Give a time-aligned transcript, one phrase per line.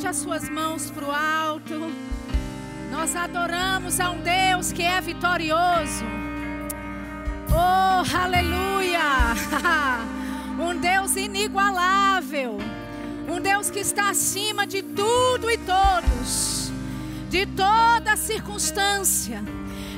[0.00, 1.92] Levolte as suas mãos para o alto.
[2.90, 6.04] Nós adoramos a um Deus que é vitorioso.
[7.50, 9.00] Oh, aleluia!
[10.58, 12.58] Um Deus inigualável.
[13.28, 16.70] Um Deus que está acima de tudo e todos,
[17.30, 19.42] de toda circunstância,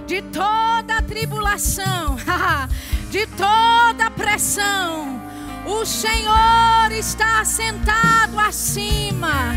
[0.07, 2.17] de toda tribulação,
[3.11, 5.21] de toda pressão.
[5.67, 9.53] O Senhor está sentado acima,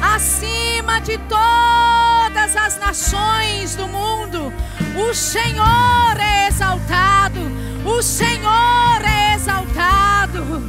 [0.00, 4.52] acima de todas as nações do mundo.
[4.96, 7.40] O Senhor é exaltado,
[7.84, 10.62] o Senhor é exaltado.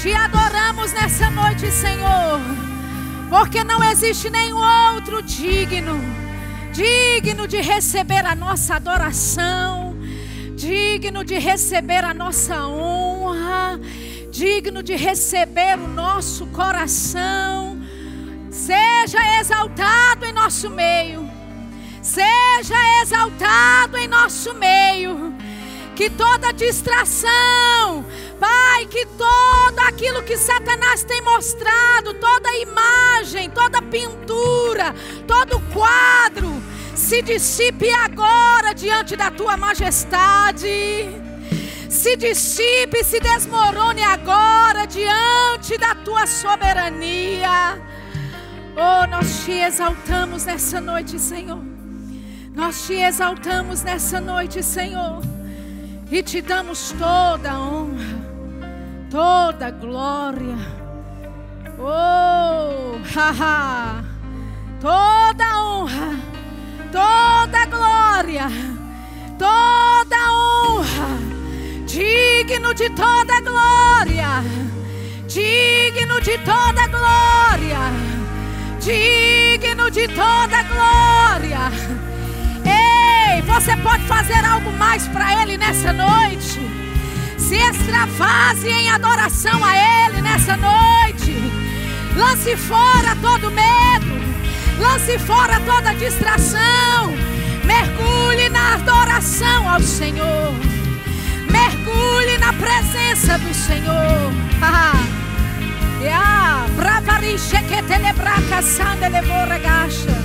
[0.00, 2.40] Te adoramos nessa noite, Senhor,
[3.28, 4.60] porque não existe nenhum
[4.94, 6.00] outro digno,
[6.72, 9.96] digno de receber a nossa adoração,
[10.56, 13.78] digno de receber a nossa honra
[14.30, 17.69] digno de receber o nosso coração.
[18.50, 21.28] Seja exaltado em nosso meio.
[22.02, 25.34] Seja exaltado em nosso meio.
[25.94, 28.04] Que toda distração,
[28.38, 34.94] Pai, que todo aquilo que Satanás tem mostrado, toda imagem, toda pintura,
[35.26, 36.50] todo quadro,
[36.94, 41.20] se dissipe agora diante da tua majestade
[41.90, 47.82] se dissipe, se desmorone agora diante da tua soberania.
[48.76, 51.62] Oh, nós te exaltamos nessa noite, Senhor.
[52.54, 55.22] Nós te exaltamos nessa noite, Senhor.
[56.10, 58.18] E te damos toda a honra,
[59.10, 60.56] toda a glória.
[61.78, 64.04] Oh, haha.
[64.80, 66.18] Toda a honra,
[66.90, 68.46] toda a glória,
[69.38, 71.30] toda a honra
[71.92, 74.42] digno de toda glória,
[75.26, 77.78] digno de toda glória,
[78.90, 81.70] digno de toda glória.
[82.64, 86.60] Ei, você pode fazer algo mais para Ele nessa noite.
[87.38, 91.36] Se extravase em adoração a Ele nessa noite.
[92.16, 94.20] Lance fora todo medo,
[94.80, 97.14] lance fora toda distração.
[97.64, 100.52] Mergulhe na adoração ao Senhor.
[101.48, 104.32] Mergulhe na presença do Senhor.
[106.00, 110.16] Ya, bravariche que telebraca sande levora gacha.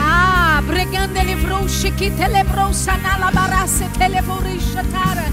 [0.00, 5.26] Ah, bregando livrouche que telebrou sanala barace televoricha tara.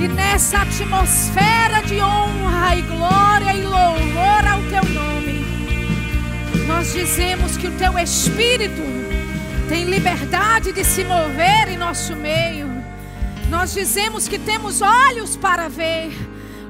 [0.00, 5.44] E nessa atmosfera de honra e glória e louvor ao teu nome,
[6.68, 8.82] nós dizemos que o teu Espírito
[9.68, 12.68] tem liberdade de se mover em nosso meio.
[13.48, 16.12] Nós dizemos que temos olhos para ver,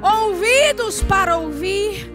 [0.03, 2.11] ouvidos para ouvir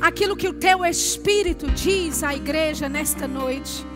[0.00, 3.86] aquilo que o teu Espírito diz à igreja nesta noite.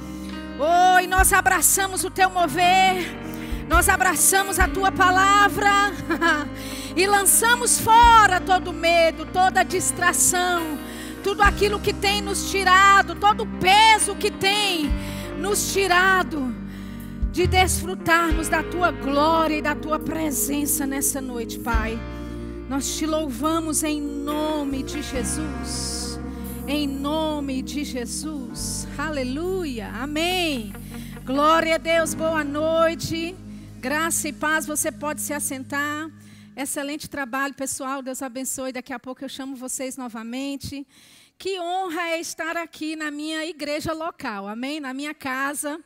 [0.59, 3.17] Oh, nós abraçamos o teu mover,
[3.69, 5.71] nós abraçamos a tua palavra
[6.95, 10.79] e lançamos fora todo medo, toda distração,
[11.25, 14.91] tudo aquilo que tem nos tirado, todo o peso que tem
[15.39, 16.55] nos tirado
[17.33, 21.99] de desfrutarmos da tua glória e da tua presença nessa noite, Pai.
[22.71, 26.21] Nós te louvamos em nome de Jesus.
[26.69, 28.87] Em nome de Jesus.
[28.97, 29.89] Aleluia.
[29.89, 30.73] Amém.
[31.25, 32.15] Glória a Deus.
[32.15, 33.35] Boa noite.
[33.81, 34.67] Graça e paz.
[34.67, 36.09] Você pode se assentar.
[36.57, 38.03] Excelente trabalho, pessoal.
[38.03, 38.71] Deus abençoe.
[38.71, 40.87] Daqui a pouco eu chamo vocês novamente.
[41.37, 44.47] Que honra é estar aqui na minha igreja local.
[44.47, 44.79] Amém?
[44.79, 45.81] Na minha casa.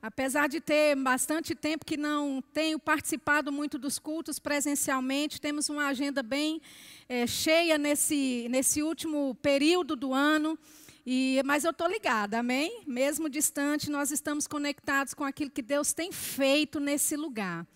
[0.00, 5.86] Apesar de ter bastante tempo que não tenho participado muito dos cultos presencialmente, temos uma
[5.86, 6.60] agenda bem
[7.08, 10.58] é, cheia nesse, nesse último período do ano.
[11.06, 12.82] E, mas eu estou ligada, amém?
[12.86, 17.66] Mesmo distante, nós estamos conectados com aquilo que Deus tem feito nesse lugar.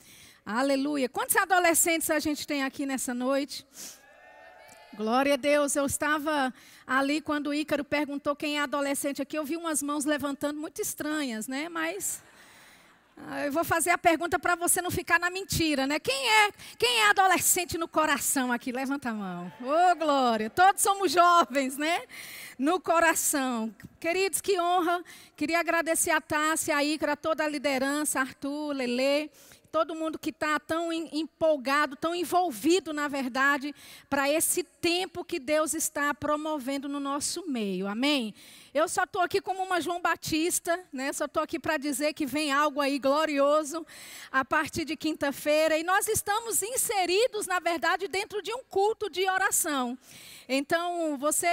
[0.44, 1.09] Aleluia.
[1.09, 3.64] Quantos adolescentes a gente tem aqui nessa noite?
[5.00, 5.74] Glória a Deus.
[5.76, 6.52] Eu estava
[6.86, 9.38] ali quando o Ícaro perguntou quem é adolescente aqui.
[9.38, 11.70] Eu vi umas mãos levantando muito estranhas, né?
[11.70, 12.22] Mas
[13.16, 15.98] ah, eu vou fazer a pergunta para você não ficar na mentira, né?
[15.98, 18.72] Quem é, quem é adolescente no coração aqui?
[18.72, 19.50] Levanta a mão.
[19.62, 20.50] Ô, oh, glória.
[20.50, 22.03] Todos somos jovens, né?
[22.58, 23.74] No coração.
[23.98, 25.03] Queridos, que honra.
[25.34, 29.30] Queria agradecer a Tássia, a Ícaro, toda a liderança, Arthur, Lele
[29.70, 33.74] todo mundo que está tão empolgado, tão envolvido, na verdade,
[34.08, 37.86] para esse tempo que Deus está promovendo no nosso meio.
[37.86, 38.34] Amém?
[38.72, 41.12] Eu só estou aqui como uma João Batista, né?
[41.12, 43.84] Só estou aqui para dizer que vem algo aí glorioso
[44.30, 45.76] a partir de quinta-feira.
[45.76, 49.98] E nós estamos inseridos, na verdade, dentro de um culto de oração.
[50.52, 51.47] Então, você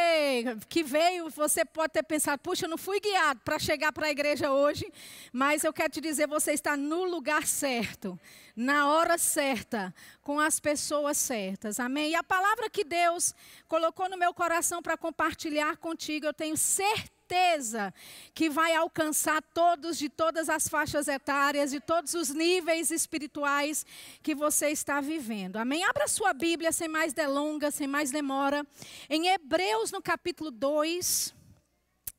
[0.67, 4.09] que veio, você pode ter pensado, puxa, eu não fui guiado para chegar para a
[4.09, 4.91] igreja hoje,
[5.31, 8.19] mas eu quero te dizer, você está no lugar certo,
[8.55, 11.79] na hora certa, com as pessoas certas.
[11.79, 12.09] Amém?
[12.09, 13.35] E a palavra que Deus
[13.67, 17.94] colocou no meu coração para compartilhar contigo, eu tenho certeza certeza
[18.33, 23.85] que vai alcançar todos de todas as faixas etárias, de todos os níveis espirituais
[24.24, 25.57] que você está vivendo.
[25.57, 25.83] Amém?
[25.83, 28.65] Abra sua Bíblia sem mais delongas, sem mais demora.
[29.09, 31.35] Em Hebreus, no capítulo 2.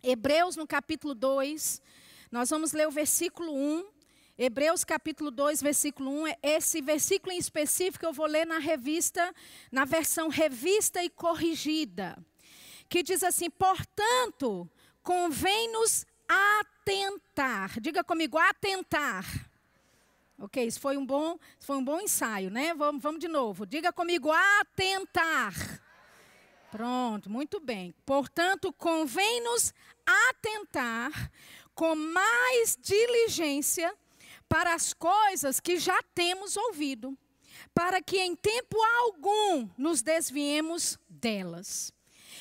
[0.02, 1.80] Hebreus, no capítulo 2.
[2.30, 3.86] Nós vamos ler o versículo 1.
[4.36, 6.34] Hebreus capítulo 2, versículo 1.
[6.42, 9.34] Esse versículo em específico eu vou ler na revista,
[9.72, 12.16] na versão revista e corrigida.
[12.88, 14.68] Que diz assim: Portanto,
[15.08, 17.80] convém-nos atentar.
[17.80, 19.24] Diga comigo, atentar.
[20.38, 22.74] Ok, isso foi um bom, foi um bom ensaio, né?
[22.74, 23.64] Vamos, vamos de novo.
[23.64, 25.54] Diga comigo, atentar.
[26.70, 27.94] Pronto, muito bem.
[28.04, 29.72] Portanto, convém-nos
[30.28, 31.32] atentar
[31.74, 33.90] com mais diligência
[34.46, 37.16] para as coisas que já temos ouvido,
[37.72, 41.94] para que em tempo algum nos desviemos delas.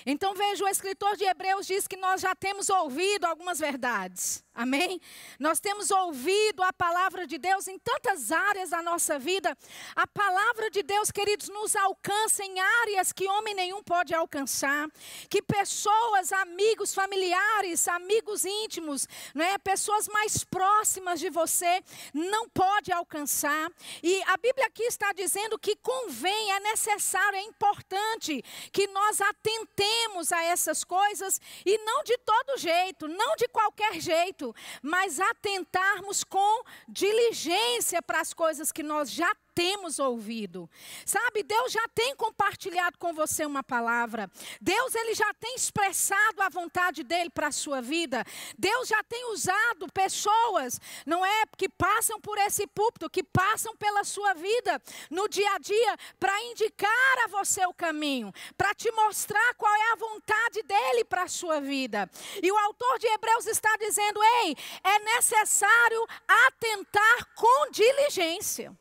[0.09, 4.41] Então veja, o escritor de Hebreus diz que nós já temos ouvido algumas verdades.
[4.57, 4.99] Amém?
[5.39, 9.55] Nós temos ouvido a palavra de Deus em tantas áreas da nossa vida.
[9.95, 14.89] A palavra de Deus, queridos, nos alcança em áreas que homem nenhum pode alcançar,
[15.29, 19.59] que pessoas, amigos, familiares, amigos íntimos, não é?
[19.59, 21.79] pessoas mais próximas de você
[22.11, 23.71] não pode alcançar.
[24.01, 30.31] E a Bíblia aqui está dizendo que convém, é necessário, é importante que nós atentemos
[30.31, 34.46] a essas coisas e não de todo jeito, não de qualquer jeito
[34.81, 40.69] mas atentarmos com diligência para as coisas que nós já temos ouvido.
[41.03, 44.29] Sabe, Deus já tem compartilhado com você uma palavra.
[44.61, 48.23] Deus ele já tem expressado a vontade dele para a sua vida.
[48.55, 54.03] Deus já tem usado pessoas, não é, que passam por esse púlpito, que passam pela
[54.03, 59.55] sua vida no dia a dia para indicar a você o caminho, para te mostrar
[59.55, 62.07] qual é a vontade dele para a sua vida.
[62.43, 68.77] E o autor de Hebreus está dizendo: "Ei, é necessário atentar com diligência.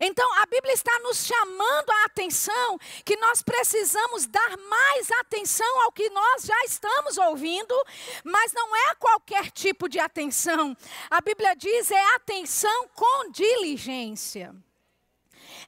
[0.00, 5.92] Então, a Bíblia está nos chamando a atenção que nós precisamos dar mais atenção ao
[5.92, 7.74] que nós já estamos ouvindo,
[8.24, 10.76] mas não é qualquer tipo de atenção.
[11.10, 14.54] A Bíblia diz é atenção com diligência.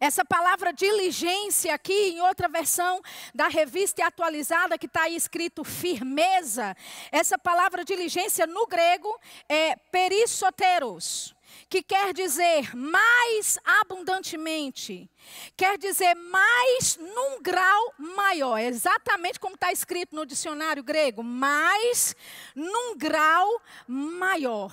[0.00, 3.00] Essa palavra diligência aqui, em outra versão
[3.34, 6.76] da revista atualizada, que está aí escrito firmeza,
[7.10, 11.34] essa palavra diligência no grego é perissoteros
[11.68, 15.10] que quer dizer mais abundantemente,
[15.56, 22.14] quer dizer mais num grau maior, é exatamente como está escrito no dicionário grego, mais
[22.54, 24.72] num grau maior.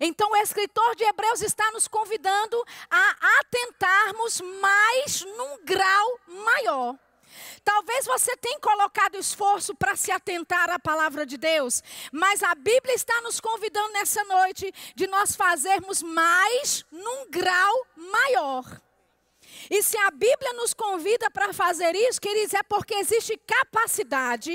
[0.00, 6.98] Então, o escritor de Hebreus está nos convidando a atentarmos mais num grau maior.
[7.70, 12.94] Talvez você tenha colocado esforço para se atentar à palavra de Deus, mas a Bíblia
[12.94, 18.64] está nos convidando nessa noite de nós fazermos mais num grau maior.
[19.70, 24.52] E se a Bíblia nos convida para fazer isso, queridos, é porque existe capacidade,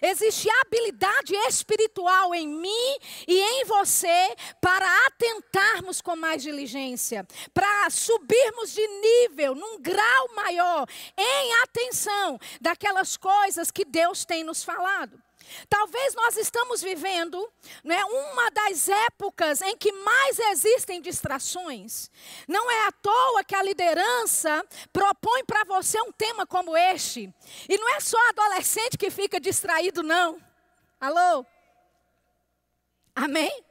[0.00, 2.96] existe habilidade espiritual em mim
[3.28, 10.86] e em você para atentarmos com mais diligência, para subirmos de nível, num grau maior,
[11.16, 15.22] em atenção daquelas coisas que Deus tem nos falado.
[15.68, 17.50] Talvez nós estamos vivendo
[17.82, 22.10] né, uma das épocas em que mais existem distrações.
[22.48, 27.32] Não é à toa que a liderança propõe para você um tema como este.
[27.68, 30.40] E não é só adolescente que fica distraído, não.
[31.00, 31.44] Alô?
[33.14, 33.64] Amém?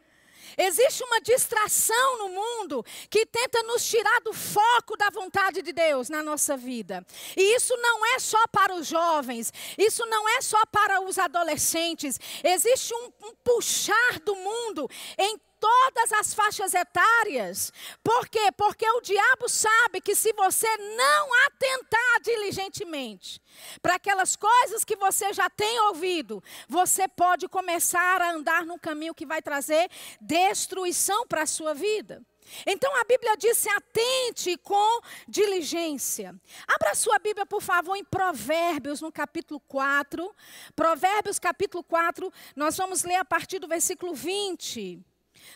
[0.58, 6.10] Existe uma distração no mundo que tenta nos tirar do foco da vontade de Deus
[6.10, 7.06] na nossa vida.
[7.36, 12.20] E isso não é só para os jovens, isso não é só para os adolescentes.
[12.44, 17.72] Existe um, um puxar do mundo em todas as faixas etárias.
[18.04, 18.52] Por quê?
[18.58, 20.68] Porque o diabo sabe que se você
[20.98, 23.42] não atentar diligentemente
[23.82, 29.14] para aquelas coisas que você já tem ouvido, você pode começar a andar num caminho
[29.14, 29.90] que vai trazer
[30.20, 32.22] destruição para a sua vida.
[32.68, 36.36] Então a Bíblia diz: se atente com diligência.
[36.68, 40.30] Abra sua Bíblia, por favor, em Provérbios, no capítulo 4.
[40.76, 45.13] Provérbios, capítulo 4, nós vamos ler a partir do versículo 20.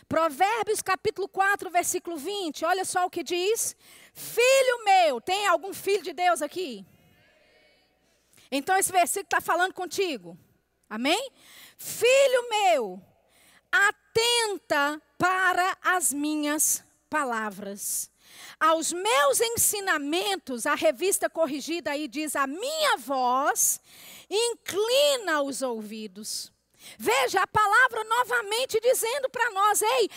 [0.08, 2.64] Provérbios capítulo 4, versículo 20.
[2.64, 3.76] Olha só o que diz:
[4.12, 6.84] Filho meu, tem algum filho de Deus aqui?
[8.50, 10.38] Então esse versículo está falando contigo.
[10.88, 11.30] Amém?
[11.76, 13.02] Filho meu,
[13.70, 18.10] atenta para as minhas palavras.
[18.58, 23.80] Aos meus ensinamentos, a revista corrigida aí diz: a minha voz
[24.28, 26.52] inclina os ouvidos.
[26.98, 30.10] Veja a palavra novamente dizendo para nós: ei,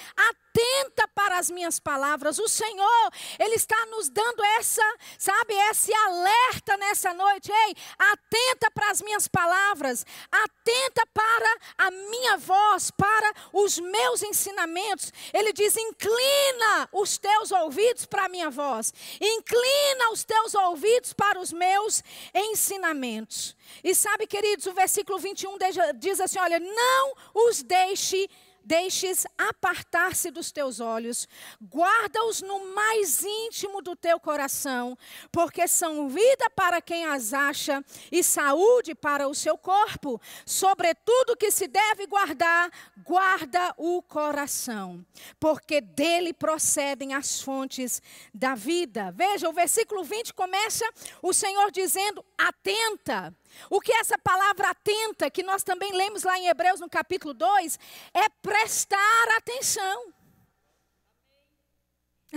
[0.52, 2.38] atenta para as minhas palavras.
[2.38, 4.84] O Senhor, Ele está nos dando essa,
[5.18, 7.52] sabe, esse alerta nessa noite.
[7.52, 15.12] Ei, atenta para as minhas palavras, atenta para a minha voz, para os meus ensinamentos.
[15.34, 21.40] Ele diz: inclina os teus ouvidos para a minha voz, inclina os teus ouvidos para
[21.40, 22.04] os meus
[22.34, 23.56] ensinamentos.
[23.84, 25.58] E sabe, queridos, o versículo 21
[25.96, 28.30] diz assim: olha, não os deixe
[28.64, 31.28] deixes apartar-se dos teus olhos,
[31.62, 34.98] guarda-os no mais íntimo do teu coração,
[35.32, 40.22] porque são vida para quem as acha e saúde para o seu corpo.
[40.46, 42.72] Sobretudo que se deve guardar,
[43.04, 45.06] guarda o coração,
[45.40, 48.02] porque dele procedem as fontes
[48.34, 49.12] da vida.
[49.12, 50.86] Veja, o versículo 20 começa
[51.22, 53.36] o Senhor dizendo: atenta.
[53.70, 57.78] O que essa palavra atenta, que nós também lemos lá em Hebreus no capítulo 2,
[58.14, 60.14] é prestar atenção.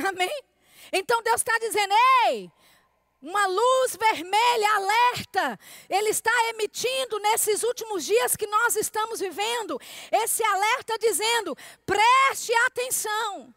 [0.08, 0.44] Amém?
[0.92, 1.92] Então Deus está dizendo:
[2.28, 2.50] ei,
[3.20, 5.58] uma luz vermelha, alerta.
[5.90, 9.80] Ele está emitindo nesses últimos dias que nós estamos vivendo,
[10.12, 13.52] esse alerta dizendo: preste atenção,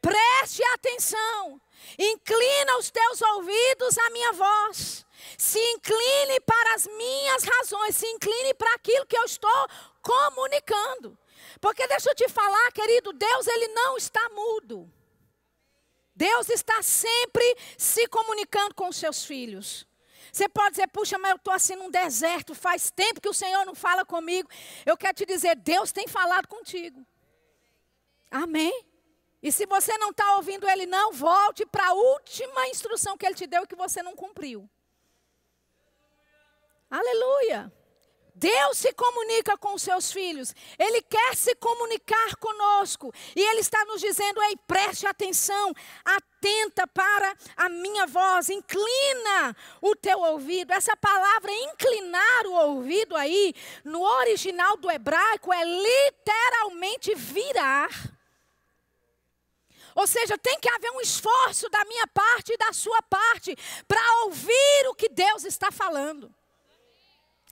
[0.00, 1.60] preste atenção,
[1.98, 5.04] inclina os teus ouvidos à minha voz.
[5.36, 9.68] Se incline para as minhas razões, se incline para aquilo que eu estou
[10.02, 11.18] comunicando.
[11.60, 14.90] Porque deixa eu te falar, querido, Deus ele não está mudo.
[16.14, 19.86] Deus está sempre se comunicando com os seus filhos.
[20.32, 23.64] Você pode dizer, puxa, mas eu estou assim num deserto, faz tempo que o Senhor
[23.64, 24.48] não fala comigo.
[24.84, 27.06] Eu quero te dizer, Deus tem falado contigo.
[28.30, 28.84] Amém?
[29.42, 33.34] E se você não está ouvindo Ele, não, volte para a última instrução que Ele
[33.34, 34.68] te deu e que você não cumpriu.
[36.90, 37.72] Aleluia.
[38.34, 43.84] Deus se comunica com os seus filhos, Ele quer se comunicar conosco, e Ele está
[43.84, 45.72] nos dizendo: ei, preste atenção,
[46.04, 50.72] atenta para a minha voz, inclina o teu ouvido.
[50.72, 57.88] Essa palavra inclinar o ouvido aí, no original do hebraico, é literalmente virar.
[59.94, 64.24] Ou seja, tem que haver um esforço da minha parte e da sua parte para
[64.24, 66.34] ouvir o que Deus está falando.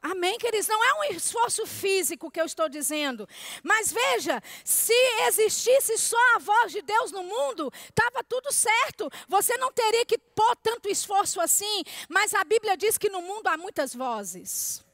[0.02, 0.66] Amém, queridos?
[0.66, 3.28] Não é um esforço físico que eu estou dizendo.
[3.62, 4.92] Mas veja, se
[5.28, 9.08] existisse só a voz de Deus no mundo, estava tudo certo.
[9.28, 11.84] Você não teria que pôr tanto esforço assim.
[12.08, 14.84] Mas a Bíblia diz que no mundo há muitas vozes.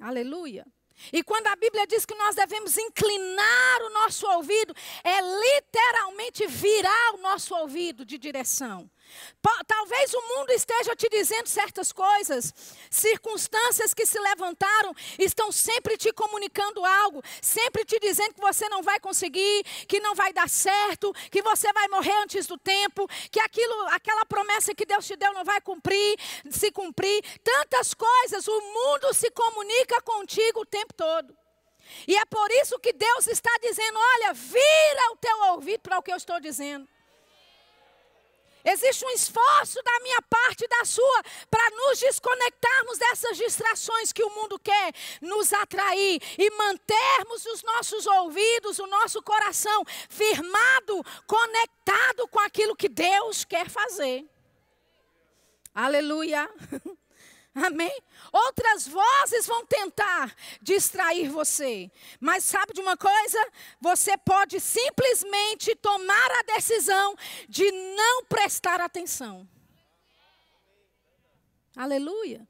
[0.00, 0.66] Aleluia.
[1.12, 7.14] E quando a Bíblia diz que nós devemos inclinar o nosso ouvido, é literalmente virar
[7.14, 8.90] o nosso ouvido de direção.
[9.66, 12.54] Talvez o mundo esteja te dizendo certas coisas,
[12.90, 18.82] circunstâncias que se levantaram estão sempre te comunicando algo, sempre te dizendo que você não
[18.82, 23.40] vai conseguir, que não vai dar certo, que você vai morrer antes do tempo, que
[23.40, 26.18] aquilo, aquela promessa que Deus te deu não vai cumprir,
[26.50, 27.22] se cumprir.
[27.42, 31.36] Tantas coisas, o mundo se comunica contigo o tempo todo.
[32.08, 36.02] E é por isso que Deus está dizendo: olha, vira o teu ouvido para o
[36.02, 36.88] que eu estou dizendo.
[38.64, 44.24] Existe um esforço da minha parte e da sua para nos desconectarmos dessas distrações que
[44.24, 52.26] o mundo quer nos atrair e mantermos os nossos ouvidos, o nosso coração firmado, conectado
[52.28, 54.24] com aquilo que Deus quer fazer.
[55.74, 56.48] Aleluia.
[57.54, 58.02] Amém?
[58.32, 61.88] Outras vozes vão tentar distrair você.
[62.18, 63.38] Mas sabe de uma coisa?
[63.80, 67.16] Você pode simplesmente tomar a decisão
[67.48, 69.48] de não prestar atenção.
[71.76, 72.46] Aleluia.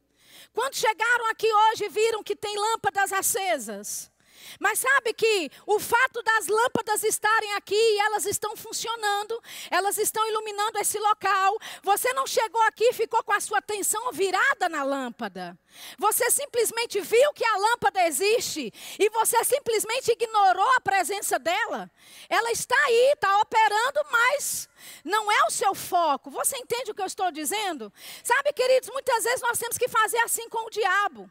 [0.55, 4.11] Quando chegaram aqui hoje, viram que tem lâmpadas acesas.
[4.59, 10.27] Mas sabe que o fato das lâmpadas estarem aqui e elas estão funcionando, elas estão
[10.29, 11.59] iluminando esse local.
[11.83, 15.59] Você não chegou aqui e ficou com a sua atenção virada na lâmpada.
[15.99, 21.91] Você simplesmente viu que a lâmpada existe e você simplesmente ignorou a presença dela.
[22.29, 24.69] Ela está aí, está operando, mas
[25.05, 26.31] não é o seu foco.
[26.31, 27.93] Você entende o que eu estou dizendo?
[28.23, 31.31] Sabe, queridos, muitas vezes nós temos que fazer assim com o diabo.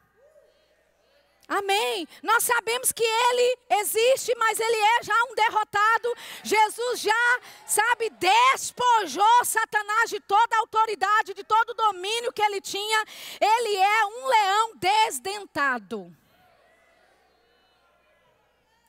[1.47, 2.07] Amém.
[2.21, 6.15] Nós sabemos que ele existe, mas ele é já um derrotado.
[6.43, 12.61] Jesus já, sabe, despojou Satanás de toda a autoridade, de todo o domínio que ele
[12.61, 13.05] tinha.
[13.41, 16.15] Ele é um leão desdentado.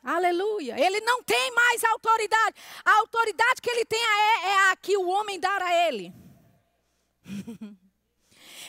[0.02, 0.78] Aleluia.
[0.78, 2.54] Ele não tem mais autoridade.
[2.84, 6.12] A autoridade que ele tem é, é a que o homem dar a ele.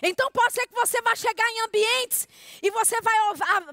[0.08, 2.28] Então pode ser que você vá chegar em ambientes
[2.62, 3.16] e você vai,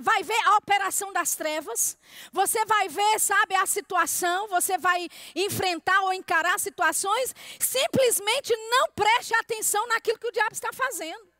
[0.00, 1.98] vai ver a operação das trevas,
[2.32, 9.34] você vai ver, sabe, a situação, você vai enfrentar ou encarar situações, simplesmente não preste
[9.34, 11.30] atenção naquilo que o diabo está fazendo.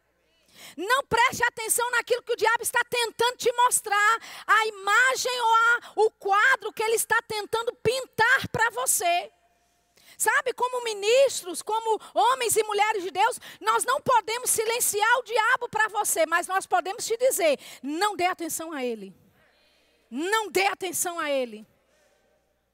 [0.77, 5.81] Não preste atenção naquilo que o diabo está tentando te mostrar, a imagem ou a,
[5.97, 9.33] o quadro que ele está tentando pintar para você.
[10.23, 15.69] Sabe, como ministros, como homens e mulheres de Deus, nós não podemos silenciar o diabo
[15.69, 19.13] para você, mas nós podemos te dizer: não dê atenção a ele.
[20.09, 21.67] Não dê atenção a ele.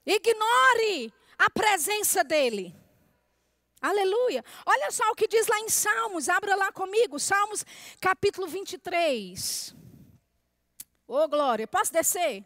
[0.05, 2.75] Ignore a presença dele.
[3.81, 4.45] Aleluia.
[4.63, 7.65] Olha só o que diz lá em Salmos, abra lá comigo, Salmos
[7.99, 9.73] capítulo 23.
[11.07, 12.45] Ô oh, glória, posso descer?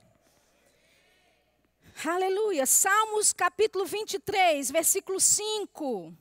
[2.01, 2.65] Aleluia.
[2.65, 6.13] Salmos capítulo 23, versículo 5.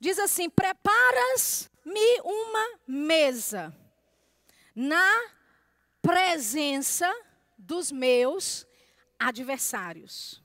[0.00, 3.74] Diz assim: Preparas-me uma mesa
[4.74, 5.30] na
[6.02, 7.10] presença
[7.56, 8.66] dos meus
[9.18, 10.42] adversários.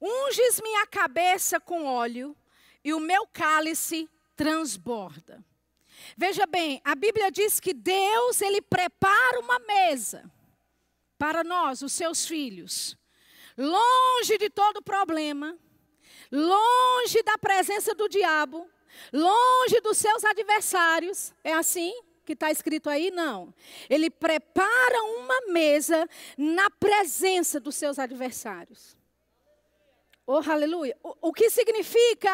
[0.00, 2.36] Unges minha cabeça com óleo
[2.82, 5.44] e o meu cálice transborda.
[6.20, 10.28] Veja bem, a Bíblia diz que Deus, ele prepara uma mesa
[11.16, 12.98] para nós, os seus filhos,
[13.56, 15.56] longe de todo problema,
[16.32, 18.68] longe da presença do diabo,
[19.12, 21.32] longe dos seus adversários.
[21.44, 21.94] É assim?
[22.26, 23.12] que está escrito aí?
[23.12, 23.54] Não.
[23.88, 26.06] Ele prepara uma mesa
[26.36, 28.97] na presença dos seus adversários.
[30.30, 30.94] Oh, aleluia.
[31.02, 32.30] O, o, que significa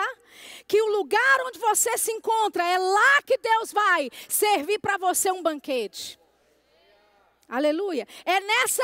[0.67, 5.31] que o lugar onde você se encontra é lá que Deus vai servir para você
[5.31, 6.19] um banquete.
[7.49, 8.04] Aleluia.
[8.25, 8.83] É nessa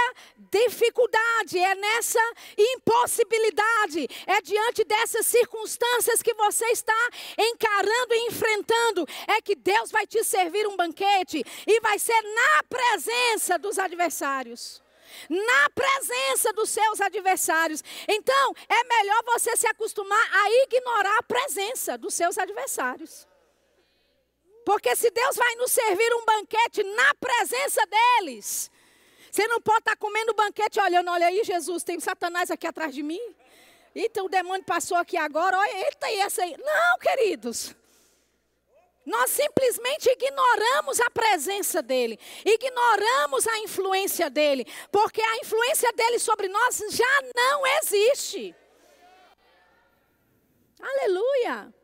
[0.53, 2.21] dificuldade, é nessa
[2.57, 10.07] impossibilidade, é diante dessas circunstâncias que você está encarando e enfrentando, é que Deus vai
[10.07, 14.81] te servir um banquete e vai ser na presença dos adversários.
[15.29, 17.83] Na presença dos seus adversários.
[18.09, 23.27] Então, é melhor você se acostumar a ignorar a presença dos seus adversários.
[24.65, 28.71] Porque se Deus vai nos servir um banquete na presença deles,
[29.31, 33.03] você não pode estar comendo banquete olhando, olha aí, Jesus, tem Satanás aqui atrás de
[33.03, 33.21] mim.
[33.95, 36.57] Então o demônio passou aqui agora, olha, eita, e essa aí.
[36.59, 37.75] Não, queridos.
[39.11, 46.49] Nós simplesmente ignoramos a presença dele, ignoramos a influência dele, porque a influência dele sobre
[46.49, 48.55] nós já não existe.
[50.81, 51.75] Aleluia.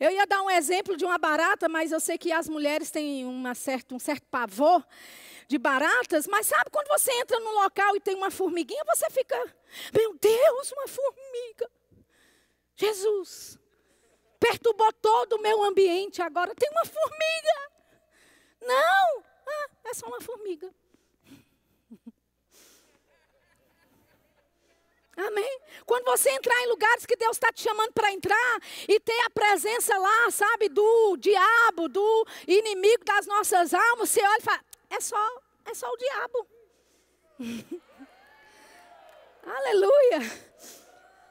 [0.00, 3.24] Eu ia dar um exemplo de uma barata, mas eu sei que as mulheres têm
[3.24, 4.84] uma certa, um certo pavor
[5.46, 6.26] de baratas.
[6.26, 9.36] Mas sabe quando você entra num local e tem uma formiguinha, você fica,
[9.94, 11.70] meu Deus, uma formiga.
[12.76, 13.56] Jesus,
[14.38, 16.54] perturbou todo o meu ambiente agora.
[16.54, 17.70] Tem uma formiga.
[18.60, 20.72] Não, ah, é só uma formiga.
[25.16, 25.60] Amém?
[25.86, 29.30] Quando você entrar em lugares que Deus está te chamando para entrar e ter a
[29.30, 35.00] presença lá, sabe, do diabo, do inimigo das nossas almas, você olha e fala: é
[35.00, 36.46] só, é só o diabo.
[39.46, 40.20] Aleluia.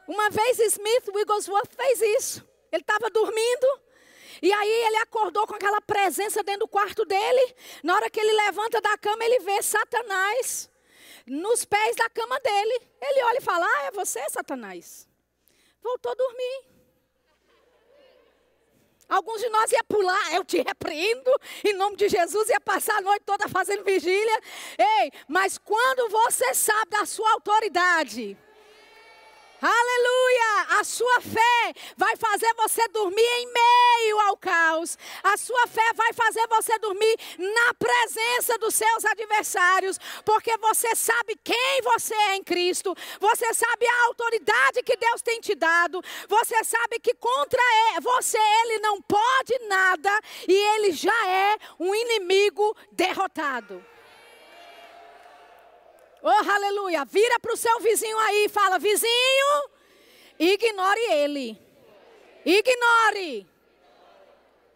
[0.08, 2.53] Uma vez Smith Wigglesworth fez isso.
[2.74, 3.82] Ele estava dormindo.
[4.42, 7.56] E aí ele acordou com aquela presença dentro do quarto dele.
[7.84, 10.70] Na hora que ele levanta da cama, ele vê Satanás
[11.28, 12.82] nos pés da cama dele.
[13.00, 15.08] Ele olha e fala: Ah, é você, Satanás.
[15.84, 16.66] Voltou a dormir.
[19.08, 21.30] Alguns de nós ia pular, eu te repreendo,
[21.64, 24.42] em nome de Jesus, ia passar a noite toda fazendo vigília.
[24.80, 28.36] Ei, mas quando você sabe da sua autoridade,
[29.65, 30.80] Aleluia!
[30.82, 34.97] A sua fé vai fazer você dormir em meio ao caos.
[35.23, 41.39] A sua fé vai fazer você dormir na presença dos seus adversários, porque você sabe
[41.41, 42.93] quem você é em Cristo.
[43.21, 46.04] Você sabe a autoridade que Deus tem te dado.
[46.28, 47.62] Você sabe que contra
[48.02, 50.12] você ele não pode nada
[50.45, 53.93] e ele já é um inimigo derrotado.
[56.24, 57.04] Oh, aleluia.
[57.04, 59.70] Vira para o seu vizinho aí e fala: vizinho,
[60.40, 61.60] ignore ele.
[62.46, 63.46] Ignore.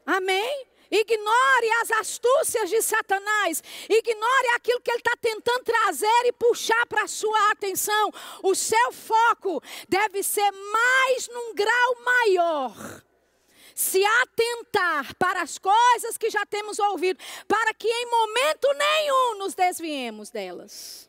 [0.06, 0.68] Amém?
[0.92, 3.64] Ignore as astúcias de Satanás.
[3.90, 8.12] Ignore aquilo que ele está tentando trazer e puxar para a sua atenção.
[8.44, 13.04] O seu foco deve ser mais num grau maior.
[13.76, 19.54] Se atentar para as coisas que já temos ouvido, para que em momento nenhum nos
[19.54, 21.07] desviemos delas.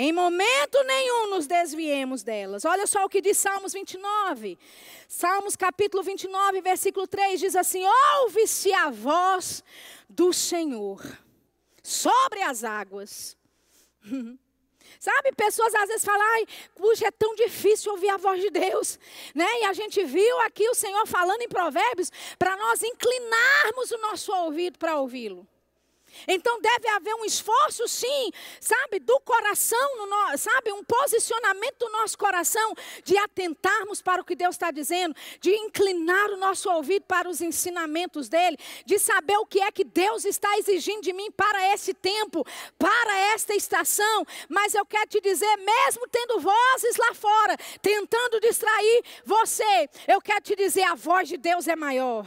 [0.00, 2.64] Em momento nenhum nos desviemos delas.
[2.64, 4.56] Olha só o que diz Salmos 29.
[5.08, 7.82] Salmos capítulo 29, versículo 3 diz assim:
[8.20, 9.64] Ouve-se a voz
[10.08, 11.02] do Senhor
[11.82, 13.36] sobre as águas.
[15.00, 19.00] Sabe, pessoas às vezes falam, ai, puxa, é tão difícil ouvir a voz de Deus,
[19.34, 19.46] né?
[19.62, 24.32] E a gente viu aqui o Senhor falando em provérbios para nós inclinarmos o nosso
[24.32, 25.44] ouvido para ouvi-lo.
[26.26, 32.16] Então deve haver um esforço, sim, sabe, do coração, no, sabe, um posicionamento do nosso
[32.18, 37.28] coração de atentarmos para o que Deus está dizendo, de inclinar o nosso ouvido para
[37.28, 41.74] os ensinamentos dele, de saber o que é que Deus está exigindo de mim para
[41.74, 42.44] esse tempo,
[42.78, 44.24] para esta estação.
[44.48, 50.40] Mas eu quero te dizer, mesmo tendo vozes lá fora tentando distrair você, eu quero
[50.40, 52.26] te dizer, a voz de Deus é maior.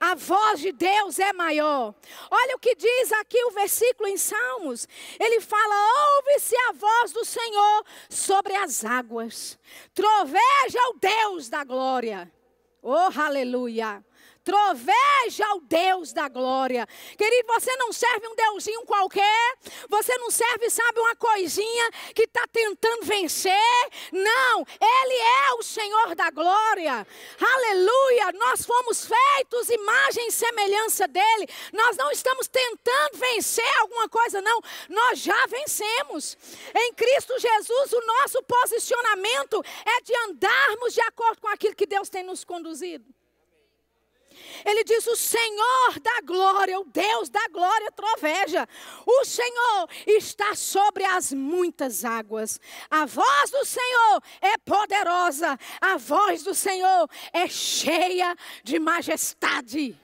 [0.00, 1.94] A voz de Deus é maior.
[2.30, 4.86] Olha o que diz aqui o versículo em Salmos.
[5.18, 9.58] Ele fala: Ouve-se a voz do Senhor sobre as águas.
[9.94, 12.30] Troveja o Deus da glória.
[12.82, 14.04] Oh, aleluia
[14.48, 16.88] troveja ao Deus da glória.
[17.18, 19.58] Querido, você não serve um deusinho qualquer,
[19.90, 23.52] você não serve, sabe, uma coisinha que está tentando vencer.
[24.10, 27.06] Não, Ele é o Senhor da glória.
[27.38, 31.46] Aleluia, nós fomos feitos imagem e semelhança dEle.
[31.74, 34.62] Nós não estamos tentando vencer alguma coisa, não.
[34.88, 36.38] Nós já vencemos.
[36.74, 42.08] Em Cristo Jesus, o nosso posicionamento é de andarmos de acordo com aquilo que Deus
[42.08, 43.17] tem nos conduzido.
[44.64, 48.68] Ele diz: O Senhor da glória, o Deus da glória troveja.
[49.06, 52.60] O Senhor está sobre as muitas águas.
[52.90, 55.58] A voz do Senhor é poderosa.
[55.80, 59.98] A voz do Senhor é cheia de majestade.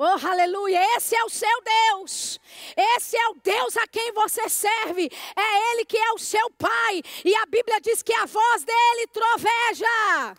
[0.00, 0.80] Oh, aleluia!
[0.96, 2.38] Esse é o seu Deus.
[2.76, 5.10] Esse é o Deus a quem você serve.
[5.34, 7.02] É Ele que é o seu Pai.
[7.24, 10.36] E a Bíblia diz que a voz dele troveja.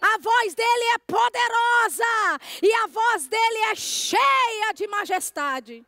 [0.00, 5.84] A voz dele é poderosa e a voz dele é cheia de majestade.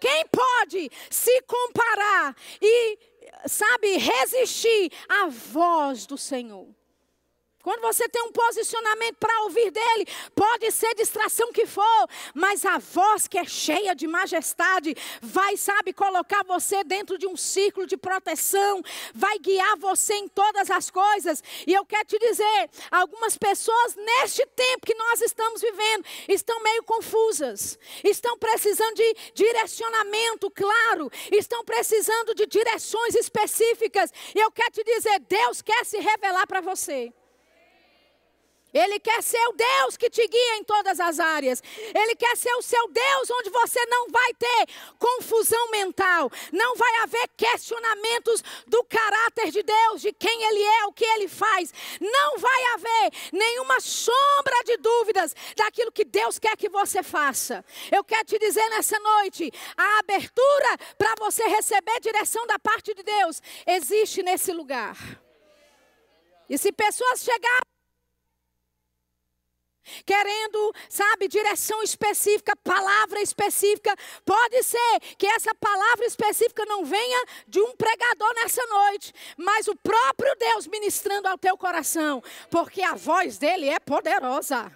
[0.00, 2.98] Quem pode se comparar e,
[3.46, 6.77] sabe, resistir à voz do Senhor?
[7.62, 12.78] Quando você tem um posicionamento para ouvir dele, pode ser distração que for, mas a
[12.78, 17.96] voz que é cheia de majestade vai, sabe, colocar você dentro de um círculo de
[17.96, 18.80] proteção,
[19.12, 21.42] vai guiar você em todas as coisas.
[21.66, 26.84] E eu quero te dizer, algumas pessoas neste tempo que nós estamos vivendo estão meio
[26.84, 34.12] confusas, estão precisando de direcionamento claro, estão precisando de direções específicas.
[34.32, 37.12] E eu quero te dizer, Deus quer se revelar para você.
[38.72, 41.62] Ele quer ser o Deus que te guia em todas as áreas.
[41.94, 44.66] Ele quer ser o seu Deus onde você não vai ter
[44.98, 46.30] confusão mental.
[46.52, 51.28] Não vai haver questionamentos do caráter de Deus, de quem Ele é, o que Ele
[51.28, 51.72] faz.
[52.00, 57.64] Não vai haver nenhuma sombra de dúvidas daquilo que Deus quer que você faça.
[57.90, 63.02] Eu quero te dizer nessa noite: a abertura para você receber direção da parte de
[63.02, 64.96] Deus existe nesse lugar.
[66.48, 67.77] E se pessoas chegarem
[70.04, 73.94] querendo, sabe, direção específica, palavra específica.
[74.24, 79.76] Pode ser que essa palavra específica não venha de um pregador nessa noite, mas o
[79.76, 84.70] próprio Deus ministrando ao teu coração, porque a voz dele é poderosa.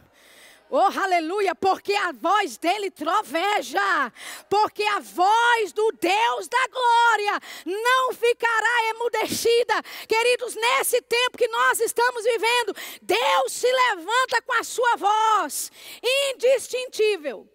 [0.74, 4.11] Oh, aleluia, porque a voz dele troveja,
[4.48, 9.82] porque a voz do Deus da glória não ficará emudecida.
[10.08, 15.70] Queridos, nesse tempo que nós estamos vivendo, Deus se levanta com a sua voz,
[16.30, 17.46] indistintível,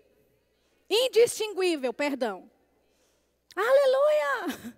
[0.88, 2.48] indistinguível, perdão.
[3.56, 4.78] Aleluia.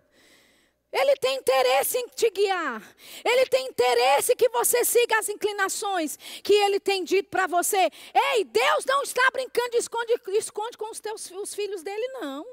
[0.91, 2.81] Ele tem interesse em te guiar.
[3.23, 7.89] Ele tem interesse que você siga as inclinações que ele tem dito para você.
[8.33, 12.45] Ei, Deus não está brincando de esconde, esconde com os teus os filhos dele, não.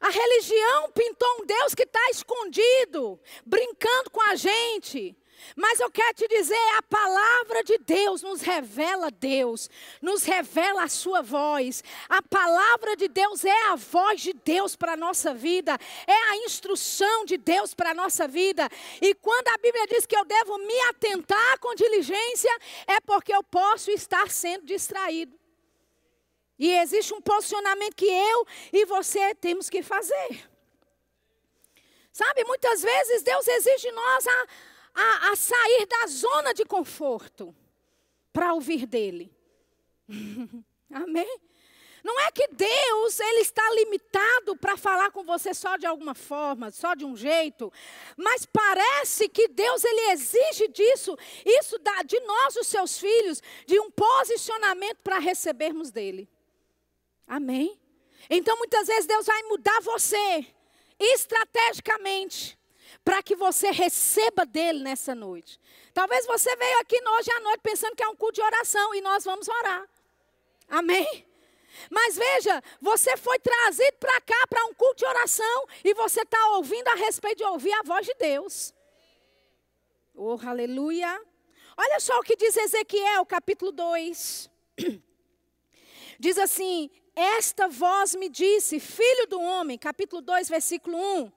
[0.00, 5.16] A religião pintou um Deus que está escondido, brincando com a gente.
[5.56, 9.68] Mas eu quero te dizer, a palavra de Deus nos revela Deus,
[10.00, 11.82] nos revela a sua voz.
[12.08, 16.36] A palavra de Deus é a voz de Deus para a nossa vida, é a
[16.38, 18.68] instrução de Deus para a nossa vida.
[19.00, 22.50] E quando a Bíblia diz que eu devo me atentar com diligência,
[22.86, 25.38] é porque eu posso estar sendo distraído.
[26.58, 30.48] E existe um posicionamento que eu e você temos que fazer.
[32.12, 34.46] Sabe, muitas vezes Deus exige de nós a
[34.94, 37.54] a, a sair da zona de conforto
[38.32, 39.34] para ouvir dele.
[40.90, 41.40] Amém?
[42.02, 46.70] Não é que Deus ele está limitado para falar com você só de alguma forma,
[46.72, 47.72] só de um jeito,
[48.16, 53.88] mas parece que Deus ele exige disso, isso de nós os seus filhos, de um
[53.90, 56.28] posicionamento para recebermos dele.
[57.26, 57.80] Amém?
[58.28, 60.46] Então muitas vezes Deus vai mudar você
[60.98, 62.58] estrategicamente
[63.04, 65.58] para que você receba dele nessa noite.
[65.92, 69.00] Talvez você veio aqui hoje à noite pensando que é um culto de oração e
[69.00, 69.88] nós vamos orar.
[70.68, 71.26] Amém?
[71.90, 76.48] Mas veja, você foi trazido para cá para um culto de oração e você está
[76.50, 78.74] ouvindo a respeito de ouvir a voz de Deus.
[80.14, 81.20] Oh, aleluia.
[81.76, 84.50] Olha só o que diz Ezequiel, capítulo 2.
[86.18, 91.32] Diz assim: Esta voz me disse, filho do homem, capítulo 2, versículo 1.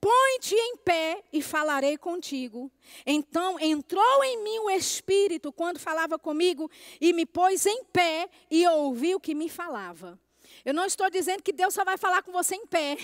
[0.00, 2.70] Põe-te em pé e falarei contigo.
[3.04, 8.66] Então entrou em mim o Espírito quando falava comigo e me pôs em pé e
[8.68, 10.18] ouvi o que me falava.
[10.64, 12.96] Eu não estou dizendo que Deus só vai falar com você em pé.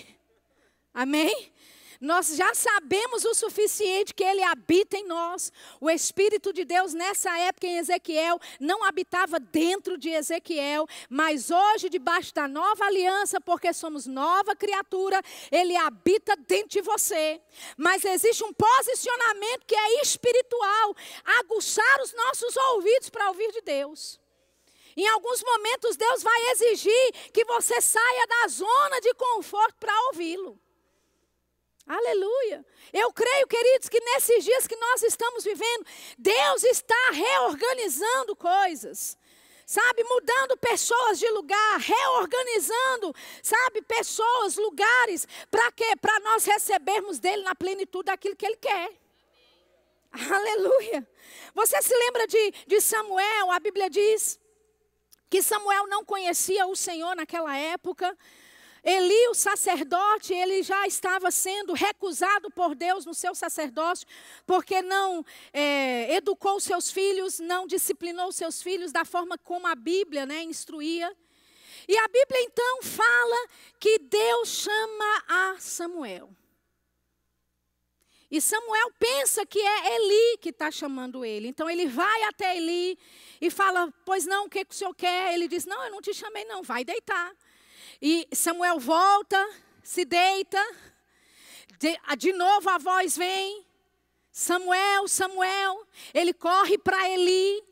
[0.92, 1.52] Amém?
[2.00, 5.52] Nós já sabemos o suficiente que ele habita em nós.
[5.80, 11.88] O Espírito de Deus, nessa época em Ezequiel, não habitava dentro de Ezequiel, mas hoje,
[11.88, 17.40] debaixo da nova aliança, porque somos nova criatura, ele habita dentro de você.
[17.76, 20.94] Mas existe um posicionamento que é espiritual
[21.40, 24.20] aguçar os nossos ouvidos para ouvir de Deus.
[24.96, 30.60] Em alguns momentos, Deus vai exigir que você saia da zona de conforto para ouvi-lo.
[31.86, 32.64] Aleluia.
[32.92, 39.18] Eu creio, queridos, que nesses dias que nós estamos vivendo, Deus está reorganizando coisas.
[39.66, 45.96] Sabe, mudando pessoas de lugar, reorganizando, sabe, pessoas, lugares, para quê?
[46.00, 48.92] Para nós recebermos dele na plenitude daquilo que ele quer.
[50.12, 51.06] Aleluia.
[51.54, 53.50] Você se lembra de, de Samuel?
[53.50, 54.38] A Bíblia diz
[55.30, 58.16] que Samuel não conhecia o Senhor naquela época.
[58.84, 64.06] Eli, o sacerdote, ele já estava sendo recusado por Deus no seu sacerdócio,
[64.46, 70.26] porque não é, educou seus filhos, não disciplinou seus filhos da forma como a Bíblia
[70.26, 71.10] né, instruía.
[71.88, 73.48] E a Bíblia então fala
[73.80, 76.30] que Deus chama a Samuel.
[78.30, 81.48] E Samuel pensa que é Eli que está chamando ele.
[81.48, 82.98] Então ele vai até Eli
[83.40, 85.32] e fala: Pois não, o que, que o senhor quer?
[85.34, 87.32] Ele diz: Não, eu não te chamei, não, vai deitar.
[88.06, 89.42] E Samuel volta,
[89.82, 90.62] se deita.
[91.78, 93.66] De, de novo a voz vem.
[94.30, 95.88] Samuel, Samuel.
[96.12, 97.64] Ele corre para Eli.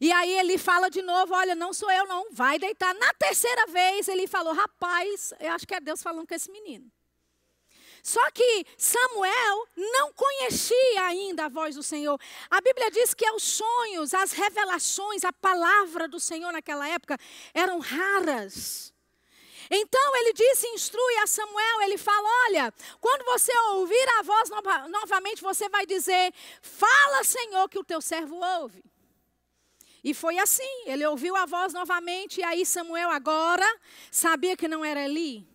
[0.00, 2.32] E aí ele fala de novo: Olha, não sou eu, não.
[2.32, 2.94] Vai deitar.
[2.94, 6.90] Na terceira vez ele falou: Rapaz, eu acho que é Deus falando com esse menino.
[8.02, 12.18] Só que Samuel não conhecia ainda a voz do Senhor.
[12.50, 17.18] A Bíblia diz que os sonhos, as revelações, a palavra do Senhor naquela época
[17.52, 18.92] eram raras.
[19.74, 24.86] Então ele disse, instrui a Samuel, ele fala: Olha, quando você ouvir a voz nova,
[24.88, 28.84] novamente, você vai dizer: Fala, Senhor, que o teu servo ouve.
[30.04, 33.66] E foi assim, ele ouviu a voz novamente, e aí Samuel agora
[34.10, 35.48] sabia que não era Eli.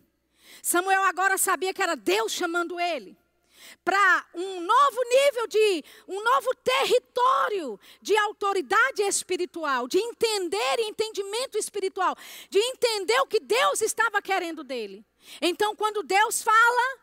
[0.64, 3.16] Samuel agora sabia que era Deus chamando ele
[3.88, 11.58] para um novo nível de, um novo território de autoridade espiritual, de entender e entendimento
[11.58, 12.14] espiritual,
[12.50, 15.06] de entender o que Deus estava querendo dele.
[15.42, 17.00] Então, quando Deus fala,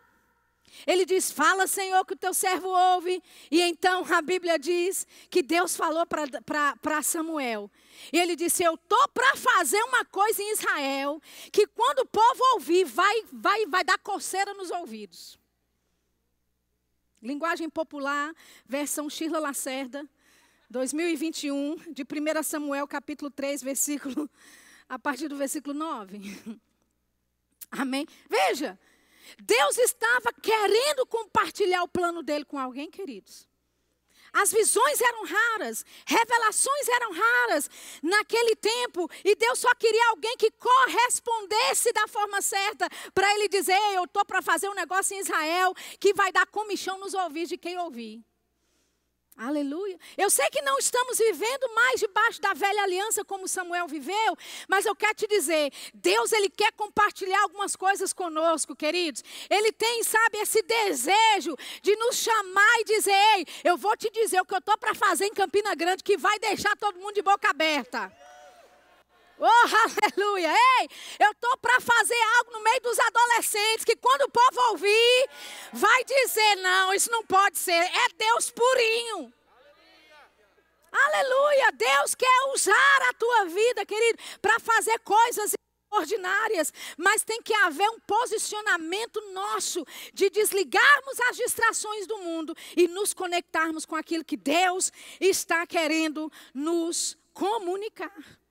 [0.86, 3.22] ele diz: Fala, Senhor, que o teu servo ouve.
[3.50, 7.70] E então a Bíblia diz que Deus falou para Samuel.
[8.12, 11.18] E ele disse: Eu estou para fazer uma coisa em Israel
[11.50, 15.42] que quando o povo ouvir, vai, vai, vai dar coceira nos ouvidos.
[17.24, 18.34] Linguagem popular,
[18.66, 20.06] versão Shirla Lacerda,
[20.68, 24.30] 2021, de 1 Samuel, capítulo 3, versículo,
[24.86, 26.20] a partir do versículo 9.
[27.72, 28.06] Amém?
[28.28, 28.78] Veja,
[29.42, 33.48] Deus estava querendo compartilhar o plano dele com alguém, queridos.
[34.34, 37.70] As visões eram raras, revelações eram raras
[38.02, 43.78] naquele tempo, e Deus só queria alguém que correspondesse da forma certa para ele dizer:
[43.94, 47.56] Eu estou para fazer um negócio em Israel que vai dar comichão nos ouvidos de
[47.56, 48.24] quem ouvir.
[49.36, 49.98] Aleluia.
[50.16, 54.36] Eu sei que não estamos vivendo mais debaixo da velha aliança como Samuel viveu,
[54.68, 59.24] mas eu quero te dizer, Deus ele quer compartilhar algumas coisas conosco, queridos.
[59.50, 64.40] Ele tem, sabe, esse desejo de nos chamar e dizer: "Ei, eu vou te dizer
[64.40, 67.22] o que eu tô para fazer em Campina Grande que vai deixar todo mundo de
[67.22, 68.23] boca aberta".
[69.38, 69.46] Oh,
[70.16, 70.52] aleluia!
[70.80, 75.28] Ei, eu estou para fazer algo no meio dos adolescentes que quando o povo ouvir,
[75.72, 77.72] vai dizer: não, isso não pode ser.
[77.72, 79.32] É Deus purinho.
[80.92, 81.72] Aleluia!
[81.72, 85.52] Deus quer usar a tua vida, querido, para fazer coisas
[85.90, 92.86] ordinárias, mas tem que haver um posicionamento nosso de desligarmos as distrações do mundo e
[92.88, 98.43] nos conectarmos com aquilo que Deus está querendo nos comunicar.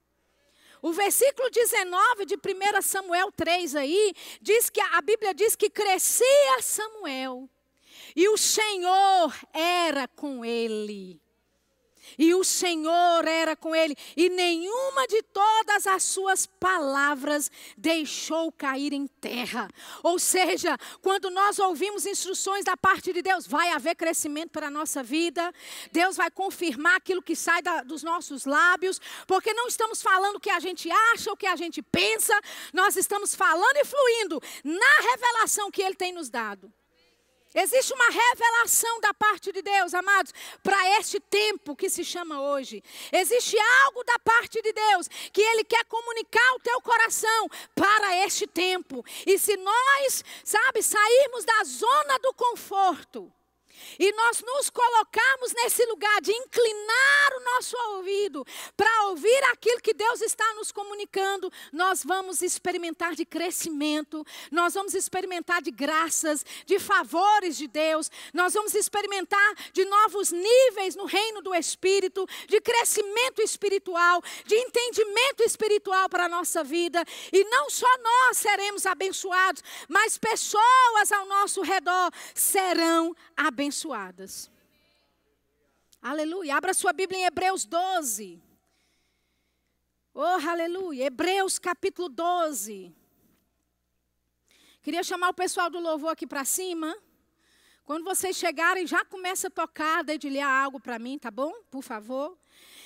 [0.84, 6.62] O versículo 19 de 1 Samuel 3 aí, diz que a Bíblia diz que crescia
[6.62, 7.50] Samuel
[8.14, 11.23] e o Senhor era com ele.
[12.18, 18.94] E o Senhor era com ele, e nenhuma de todas as suas palavras deixou cair
[18.94, 19.68] em terra.
[20.02, 24.72] Ou seja, quando nós ouvimos instruções da parte de Deus, vai haver crescimento para a
[24.72, 25.54] nossa vida,
[25.92, 30.40] Deus vai confirmar aquilo que sai da, dos nossos lábios, porque não estamos falando o
[30.40, 32.40] que a gente acha, o que a gente pensa,
[32.74, 36.72] nós estamos falando e fluindo na revelação que Ele tem nos dado.
[37.56, 42.84] Existe uma revelação da parte de Deus, amados, para este tempo que se chama hoje.
[43.12, 48.48] Existe algo da parte de Deus que Ele quer comunicar ao teu coração para este
[48.48, 49.06] tempo.
[49.26, 53.32] E se nós, sabe, sairmos da zona do conforto,
[54.00, 59.94] e nós nos colocarmos nesse lugar de inclinar o nosso ouvido para ouvir aquilo que
[59.94, 66.80] Deus está nos comunicando, nós vamos experimentar de crescimento, nós vamos experimentar de graças, de
[66.80, 73.42] favores de Deus, nós vamos experimentar de novos níveis no reino do Espírito, de crescimento
[73.42, 77.04] espiritual, de entendimento espiritual para a nossa vida.
[77.32, 84.52] E não só nós seremos abençoados, mas pessoas ao nosso redor serão abençoadas abençoadas.
[86.00, 86.56] Aleluia.
[86.56, 88.40] Abra sua Bíblia em Hebreus 12.
[90.14, 91.06] Oh, aleluia.
[91.06, 92.94] Hebreus capítulo 12.
[94.84, 96.96] Queria chamar o pessoal do louvor aqui para cima.
[97.84, 101.52] Quando vocês chegarem, já começa a tocar, dedilhar algo para mim, tá bom?
[101.72, 102.38] Por favor.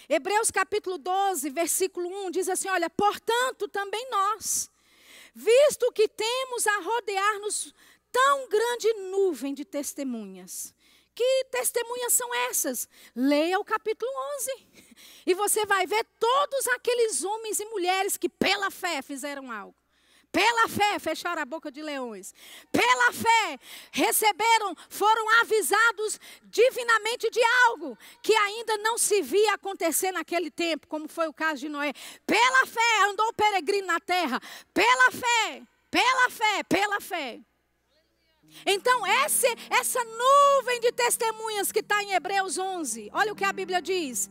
[0.07, 4.71] Hebreus capítulo 12, versículo 1 diz assim: Olha, portanto, também nós,
[5.35, 7.73] visto que temos a rodear-nos
[8.09, 10.73] tão grande nuvem de testemunhas,
[11.17, 12.87] que testemunhas são essas?
[13.15, 14.67] Leia o capítulo 11.
[15.25, 19.75] E você vai ver todos aqueles homens e mulheres que pela fé fizeram algo.
[20.31, 22.35] Pela fé fecharam a boca de leões.
[22.71, 23.59] Pela fé
[23.91, 31.07] receberam, foram avisados divinamente de algo que ainda não se via acontecer naquele tempo, como
[31.07, 31.93] foi o caso de Noé.
[32.27, 34.39] Pela fé andou peregrino na terra.
[34.71, 37.41] Pela fé, pela fé, pela fé.
[38.65, 43.53] Então, essa, essa nuvem de testemunhas que está em Hebreus 11, olha o que a
[43.53, 44.29] Bíblia diz.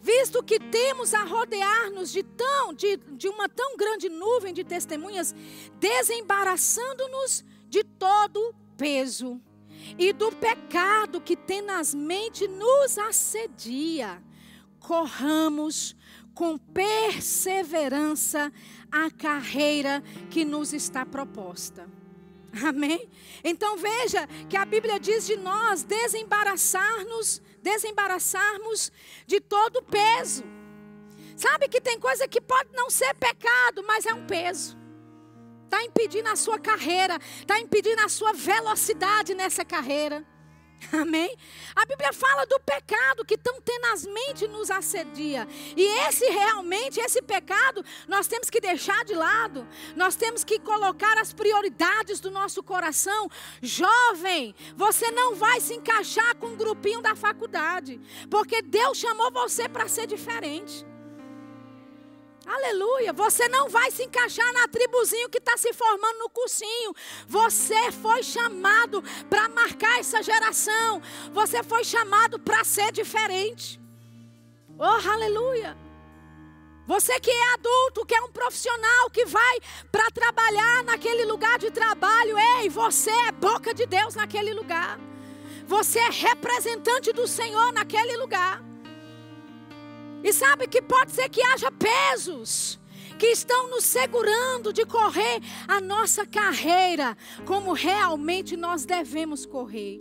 [0.00, 5.34] Visto que temos a rodear-nos de, tão, de, de uma tão grande nuvem de testemunhas,
[5.78, 9.40] desembaraçando-nos de todo peso
[9.98, 14.22] e do pecado que tenazmente nos assedia,
[14.80, 15.96] corramos
[16.34, 18.52] com perseverança
[18.90, 21.97] a carreira que nos está proposta.
[22.66, 23.08] Amém?
[23.44, 28.90] Então veja que a Bíblia diz de nós desembaraçar-nos, desembaraçarmos
[29.26, 30.44] de todo peso.
[31.36, 34.76] Sabe que tem coisa que pode não ser pecado, mas é um peso.
[35.64, 40.26] Está impedindo a sua carreira, está impedindo a sua velocidade nessa carreira.
[40.92, 41.36] Amém?
[41.74, 45.46] A Bíblia fala do pecado que tão tenazmente nos assedia.
[45.76, 49.66] E esse realmente, esse pecado, nós temos que deixar de lado.
[49.96, 53.28] Nós temos que colocar as prioridades do nosso coração.
[53.60, 59.68] Jovem, você não vai se encaixar com um grupinho da faculdade, porque Deus chamou você
[59.68, 60.86] para ser diferente.
[62.48, 63.12] Aleluia.
[63.12, 66.94] Você não vai se encaixar na tribuzinho que está se formando no cursinho.
[67.26, 71.02] Você foi chamado para marcar essa geração.
[71.34, 73.78] Você foi chamado para ser diferente.
[74.78, 75.76] Oh, aleluia.
[76.86, 79.58] Você que é adulto, que é um profissional, que vai
[79.92, 84.98] para trabalhar naquele lugar de trabalho, ei, você é boca de Deus naquele lugar.
[85.66, 88.67] Você é representante do Senhor naquele lugar.
[90.22, 92.78] E sabe que pode ser que haja pesos
[93.18, 100.00] que estão nos segurando de correr a nossa carreira como realmente nós devemos correr.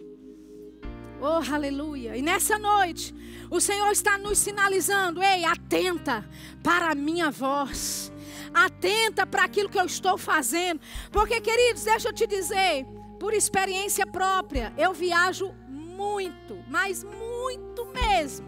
[1.19, 2.15] Oh, aleluia.
[2.15, 3.13] E nessa noite,
[3.49, 6.29] o Senhor está nos sinalizando: ei, atenta
[6.63, 8.11] para a minha voz.
[8.53, 10.79] Atenta para aquilo que eu estou fazendo.
[11.11, 12.85] Porque, queridos, deixa eu te dizer,
[13.19, 18.46] por experiência própria, eu viajo muito, mas muito mesmo.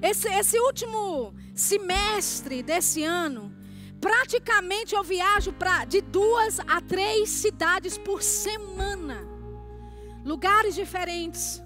[0.00, 3.54] Esse, esse último semestre desse ano,
[4.00, 9.26] praticamente eu viajo pra, de duas a três cidades por semana.
[10.24, 11.62] Lugares diferentes,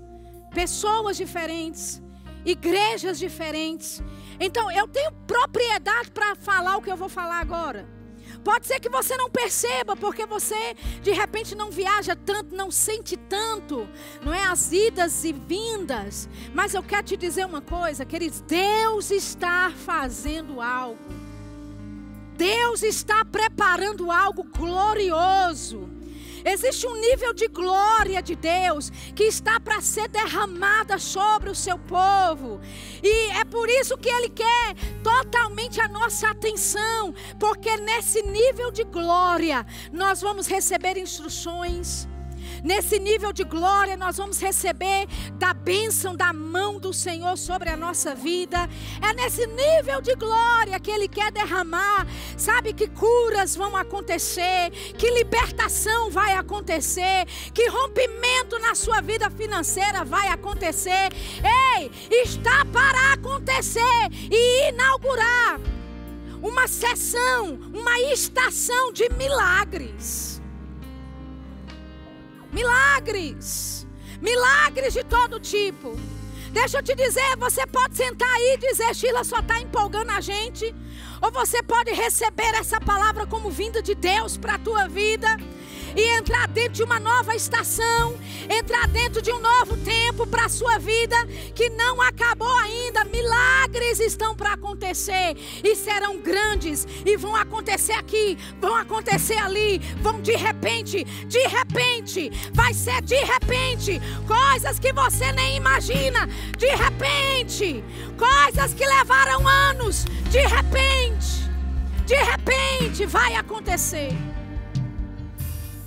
[0.55, 2.03] pessoas diferentes,
[2.45, 4.03] igrejas diferentes.
[4.41, 8.02] Então eu tenho propriedade para falar o que eu vou falar agora.
[8.45, 13.17] Pode ser que você não perceba, porque você de repente não viaja tanto, não sente
[13.17, 13.89] tanto,
[14.25, 16.29] não é as idas e vindas.
[16.53, 20.99] Mas eu quero te dizer uma coisa, queridos: Deus está fazendo algo.
[22.37, 25.92] Deus está preparando algo glorioso.
[26.45, 31.79] Existe um nível de glória de Deus que está para ser derramada sobre o seu
[31.79, 32.61] povo.
[33.03, 38.85] E é por isso que Ele quer totalmente a nossa atenção, porque nesse nível de
[38.85, 42.09] glória nós vamos receber instruções
[42.63, 47.77] Nesse nível de glória, nós vamos receber da bênção da mão do Senhor sobre a
[47.77, 48.69] nossa vida.
[49.03, 52.07] É nesse nível de glória que Ele quer derramar.
[52.37, 60.05] Sabe que curas vão acontecer, que libertação vai acontecer, que rompimento na sua vida financeira
[60.05, 61.11] vai acontecer.
[61.77, 65.61] Ei, está para acontecer e inaugurar
[66.41, 70.42] uma sessão, uma estação de milagres.
[72.53, 73.87] Milagres.
[74.21, 75.99] Milagres de todo tipo.
[76.53, 80.21] Deixa eu te dizer, você pode sentar aí e dizer, Sheila só está empolgando a
[80.21, 80.75] gente.
[81.23, 85.29] Ou você pode receber essa palavra como vinda de Deus para a tua vida
[85.97, 88.19] e entrar dentro de uma nova estação,
[88.49, 91.17] entrar dentro de um novo tempo para a sua vida
[91.55, 93.05] que não acabou ainda.
[93.05, 100.21] Milagres estão para acontecer e serão grandes e vão acontecer aqui, vão acontecer ali, vão
[100.21, 107.85] de repente, de repente, vai ser de repente, coisas que você nem imagina, de repente,
[108.17, 111.51] coisas que levaram anos, de repente,
[112.07, 114.32] de repente vai acontecer.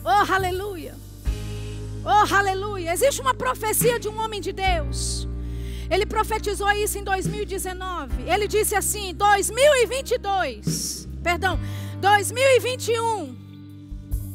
[0.08, 0.94] Oh, aleluia.
[2.06, 2.94] Oh, aleluia.
[2.94, 5.28] Existe uma profecia de um homem de Deus.
[5.90, 8.22] Ele profetizou isso em 2019.
[8.32, 11.08] Ele disse assim: 2022.
[11.24, 11.60] Perdão,
[12.00, 13.36] 2021.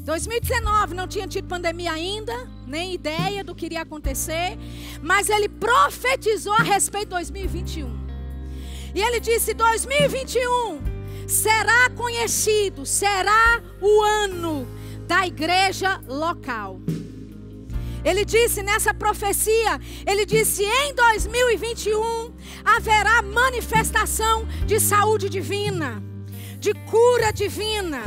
[0.02, 4.58] 2019 não tinha tido pandemia ainda, nem ideia do que iria acontecer,
[5.00, 7.88] mas ele profetizou a respeito de 2021.
[8.92, 10.80] E ele disse: 2021
[11.28, 14.79] será conhecido, será o ano
[15.10, 16.80] da igreja local.
[18.04, 22.32] Ele disse nessa profecia, ele disse: em 2021
[22.64, 26.00] haverá manifestação de saúde divina,
[26.60, 28.04] de cura divina,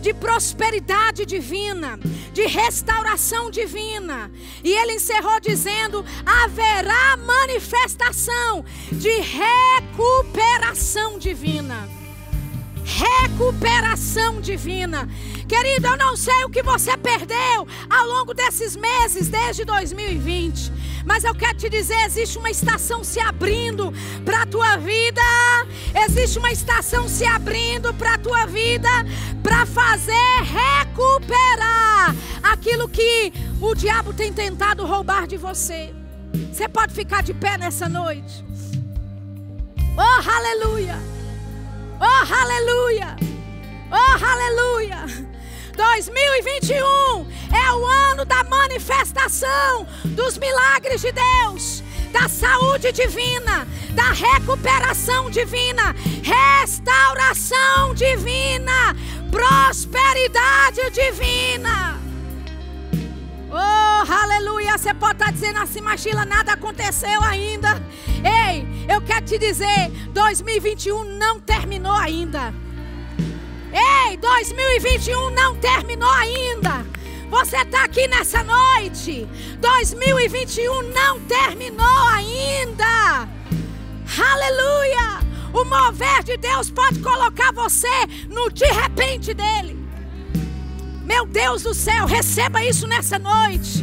[0.00, 1.98] de prosperidade divina,
[2.32, 4.30] de restauração divina.
[4.64, 12.05] E ele encerrou dizendo: haverá manifestação de recuperação divina
[12.86, 15.08] recuperação divina.
[15.48, 20.72] Querido, eu não sei o que você perdeu ao longo desses meses, desde 2020.
[21.04, 23.92] Mas eu quero te dizer: existe uma estação se abrindo
[24.24, 25.20] para a tua vida.
[26.08, 28.88] Existe uma estação se abrindo para a tua vida
[29.42, 30.12] para fazer
[30.42, 35.92] recuperar aquilo que o diabo tem tentado roubar de você.
[36.52, 38.44] Você pode ficar de pé nessa noite.
[39.96, 41.15] Oh, aleluia!
[41.98, 43.16] Oh, aleluia!
[43.90, 45.06] Oh, aleluia!
[45.74, 46.76] 2021
[47.54, 51.82] é o ano da manifestação dos milagres de Deus,
[52.12, 58.94] da saúde divina, da recuperação divina, restauração divina,
[59.30, 62.05] prosperidade divina.
[63.58, 64.76] Oh, aleluia!
[64.76, 67.82] Você pode estar dizendo assim, mas Sheila, nada aconteceu ainda.
[68.22, 72.52] Ei, eu quero te dizer: 2021 não terminou ainda.
[73.72, 76.84] Ei, 2021 não terminou ainda.
[77.30, 79.26] Você está aqui nessa noite.
[79.58, 83.26] 2021 não terminou ainda.
[84.32, 85.26] Aleluia!
[85.54, 87.88] O mover de Deus pode colocar você
[88.28, 89.85] no de repente dele.
[91.16, 93.82] Meu Deus do céu, receba isso nessa noite.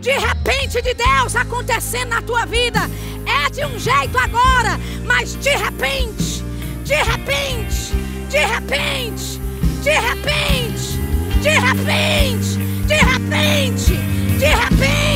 [0.00, 2.80] De repente de Deus acontecendo na tua vida.
[3.24, 6.42] É de um jeito agora, mas de repente,
[6.84, 7.94] de repente,
[8.28, 9.40] de repente,
[9.84, 10.98] de repente,
[11.42, 12.56] de repente,
[12.88, 13.94] de repente,
[14.40, 15.14] de repente.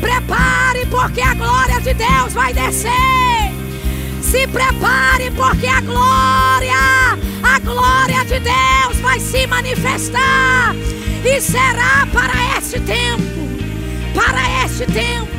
[0.00, 2.90] prepare, porque a glória de Deus vai descer.
[4.20, 7.01] Se prepare, porque a glória,
[7.64, 10.74] glória de Deus vai se manifestar.
[11.24, 13.22] E será para este tempo.
[14.14, 15.32] Para este tempo.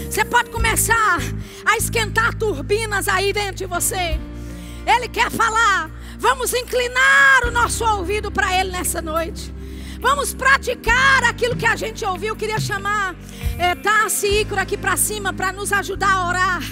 [0.09, 1.19] Você pode começar
[1.65, 4.21] a esquentar turbinas aí dentro de você.
[4.87, 5.91] Ele quer falar.
[6.19, 9.53] Vamos inclinar o nosso ouvido para Ele nessa noite.
[10.05, 12.29] Vamos praticar aquilo que a gente ouviu.
[12.29, 13.17] Eu queria chamar
[13.59, 16.63] é, Tassi Icro aqui para cima para nos ajudar a orar.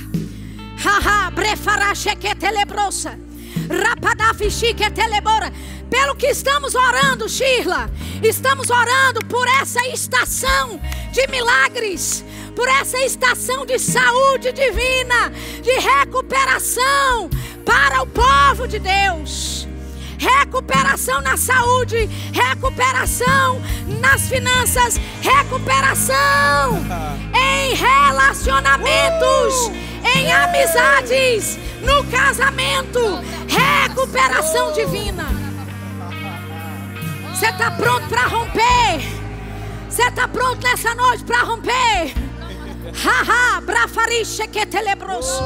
[0.85, 3.19] Haha, brefaracheketelebrosha.
[3.71, 5.51] Rapadafichiketelebora.
[5.89, 7.91] Pelo que estamos orando, Shirla.
[8.23, 10.79] Estamos orando por essa estação
[11.11, 12.23] de milagres
[12.55, 17.31] por essa estação de saúde divina, de recuperação
[17.65, 19.67] para o povo de Deus.
[20.23, 23.61] Recuperação na saúde, recuperação
[24.01, 26.79] nas finanças, recuperação
[27.35, 29.73] em relacionamentos,
[30.15, 33.01] em amizades, no casamento,
[33.49, 35.27] recuperação divina.
[37.35, 39.03] Você está pronto para romper?
[39.89, 42.15] Você está pronto nessa noite para romper?
[42.95, 45.43] Haha, brafarisce que telebroso.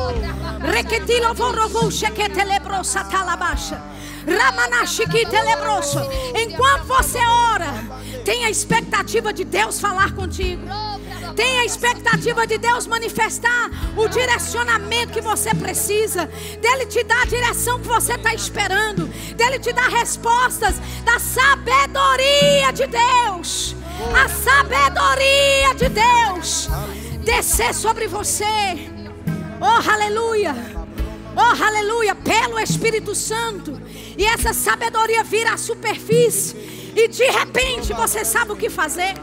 [0.60, 3.80] Requetilo vorrovusce que telebrosa talabaixa.
[4.26, 6.00] Ramanashi que telebroso.
[6.34, 7.72] Enquanto você ora,
[8.24, 10.66] tenha a expectativa de Deus falar contigo.
[11.36, 16.26] Tenha a expectativa de Deus manifestar o direcionamento que você precisa,
[16.60, 22.72] dele te dar a direção que você está esperando, dele te dar respostas da sabedoria
[22.72, 23.76] de Deus.
[24.14, 26.68] A sabedoria de Deus
[27.26, 28.44] descer sobre você.
[29.60, 30.54] Oh, aleluia.
[31.34, 32.14] Oh, aleluia.
[32.14, 33.82] Pelo Espírito Santo.
[34.16, 36.54] E essa sabedoria vira à superfície.
[36.94, 39.14] E de repente você sabe o que fazer.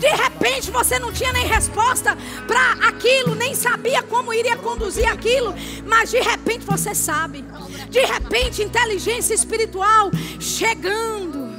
[0.00, 5.54] De repente você não tinha nem resposta para aquilo, nem sabia como iria conduzir aquilo,
[5.86, 7.44] mas de repente você sabe.
[7.88, 11.54] De repente, inteligência espiritual chegando.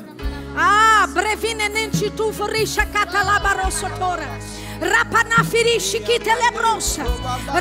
[0.56, 4.55] Ah, brevinenente tu forisha catalabarosotora.
[4.82, 7.04] Rapanafirishi ki telebrosa.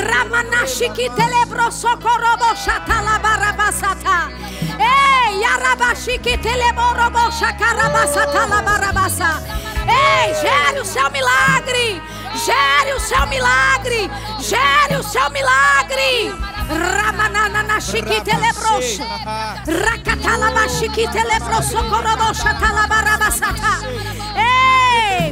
[0.08, 4.16] Ramanashi ki telebroso korobosha talabarabasata.
[4.78, 9.30] Ei, yarabashi ki teleborobosha karabasata labarabasa.
[9.86, 12.00] Ei, gere o seu milagre.
[12.44, 14.10] Gere o seu milagre.
[14.48, 16.32] Gere o seu milagre.
[16.68, 19.04] Ramanana shiki telebrosa.
[19.84, 23.72] Rakatalaba shiki telebroso korobosha talabarabasata.
[24.36, 24.53] Ei,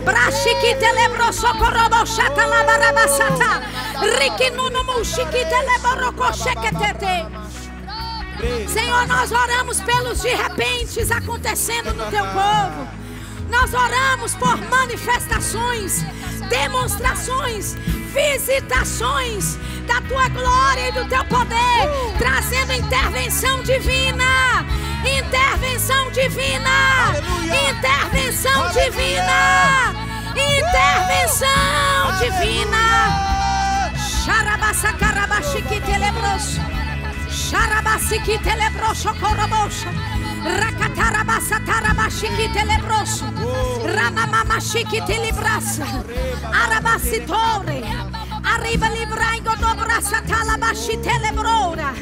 [0.05, 3.63] brashiki telebroso korobosha talabarabasata.
[4.19, 7.27] Rikinuno mushiki teleboroko sheketete.
[8.69, 12.89] Senhor, nós oramos pelos de repentes acontecendo no teu povo.
[13.49, 16.03] Nós oramos por manifestações,
[16.49, 17.77] demonstrações,
[18.13, 21.89] visitações da tua glória e do teu poder,
[22.19, 24.65] trazendo intervenção divina.
[25.05, 27.15] Intervenção divina.
[27.71, 29.93] Intervenção divina.
[30.37, 31.49] Intervenção
[32.21, 33.97] divina.
[34.25, 36.61] Xarabassa carabaxique telebroso.
[37.29, 39.91] Xarabasique telebroso corobosha.
[40.43, 43.25] Rakatarabasa tarabashiki telebroso.
[43.97, 45.87] Ramamamashiki telebrasa.
[46.53, 48.02] Arabasitore.
[48.63, 51.93] Arriba librango dobrasa talabashi telebrora.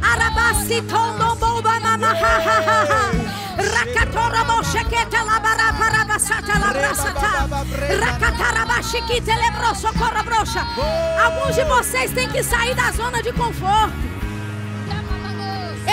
[0.00, 3.00] Arabasi tondo boba mama ha ha ha ha.
[3.74, 7.32] Rakatora boshekete la bara para basata la brasata.
[8.02, 10.62] Rakatarabashi que telebroso corabrocha.
[11.24, 13.92] Alguns de vocês têm que sair da zona de conforto.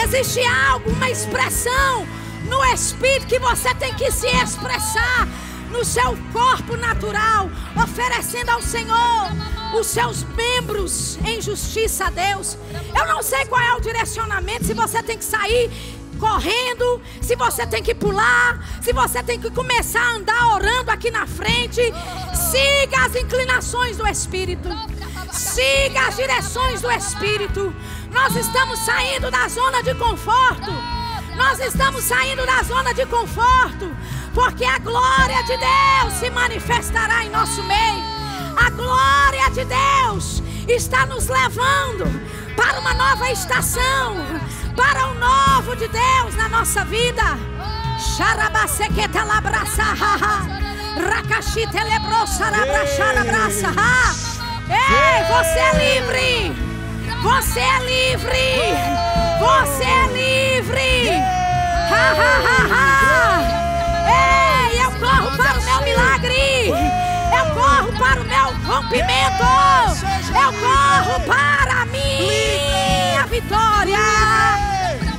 [0.03, 2.05] Existe algo, uma expressão
[2.47, 5.27] no espírito que você tem que se expressar
[5.71, 7.49] no seu corpo natural,
[7.81, 9.31] oferecendo ao Senhor
[9.79, 12.57] os seus membros em justiça a Deus.
[12.97, 15.71] Eu não sei qual é o direcionamento, se você tem que sair
[16.19, 21.09] correndo, se você tem que pular, se você tem que começar a andar orando aqui
[21.09, 21.81] na frente.
[22.33, 24.69] Siga as inclinações do Espírito.
[25.31, 27.73] Siga as direções do Espírito.
[28.11, 30.71] Nós estamos saindo da zona de conforto.
[31.35, 33.89] Nós estamos saindo da zona de conforto.
[34.33, 38.03] Porque a glória de Deus se manifestará em nosso meio.
[38.57, 42.05] A glória de Deus está nos levando
[42.55, 44.15] para uma nova estação.
[44.75, 47.23] Para o novo de Deus na nossa vida.
[48.15, 49.83] Xarabasequeta labraça.
[52.53, 53.67] Labraça.
[54.69, 56.55] Ei, você é livre!
[57.21, 58.71] Você é livre!
[59.39, 61.09] Você é livre!
[61.89, 63.50] Ha, ha, ha, ha.
[68.81, 69.43] Rompimento.
[70.29, 73.97] Eu corro para a minha vitória.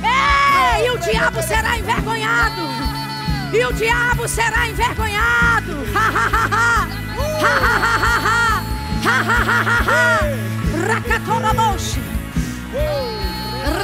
[0.03, 2.61] Ei, e o diabo será envergonhado.
[3.53, 5.85] E o diabo será envergonhado.
[5.95, 6.87] Ha, ha, ha, ha.
[7.41, 8.63] Ha, ha, ha, ha, ha.
[9.05, 10.23] Ha, ha, ha, ha, ha.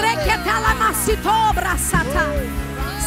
[0.01, 2.25] Reketalamasito brasata.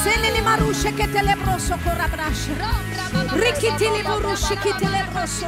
[0.03, 2.53] Senili marushe que telebroso corabrasha.
[3.33, 5.47] Rikitili burushi que telebroso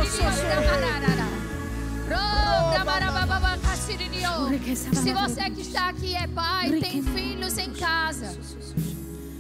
[4.94, 8.38] Se você que está aqui é pai, tem filhos em casa,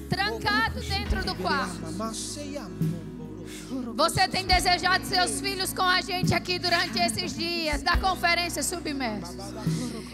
[0.08, 1.78] trancado dentro do quarto.
[3.94, 9.32] Você tem desejado seus filhos com a gente aqui durante esses dias da conferência submersa.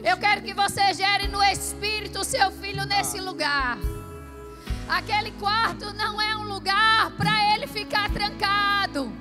[0.04, 3.78] Eu quero que você gere no espírito seu filho nesse lugar.
[4.90, 9.12] Aquele quarto não é um lugar para ele ficar trancado.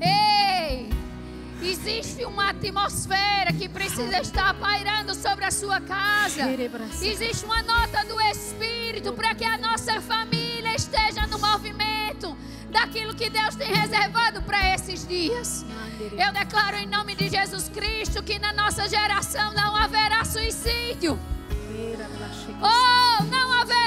[0.00, 0.88] Ei!
[1.60, 6.48] Existe uma atmosfera que precisa estar pairando sobre a sua casa.
[7.02, 12.36] Existe uma nota do Espírito para que a nossa família esteja no movimento
[12.70, 15.66] daquilo que Deus tem reservado para esses dias.
[16.16, 21.18] Eu declaro em nome de Jesus Cristo que na nossa geração não haverá suicídio.
[22.62, 23.79] Oh, não haverá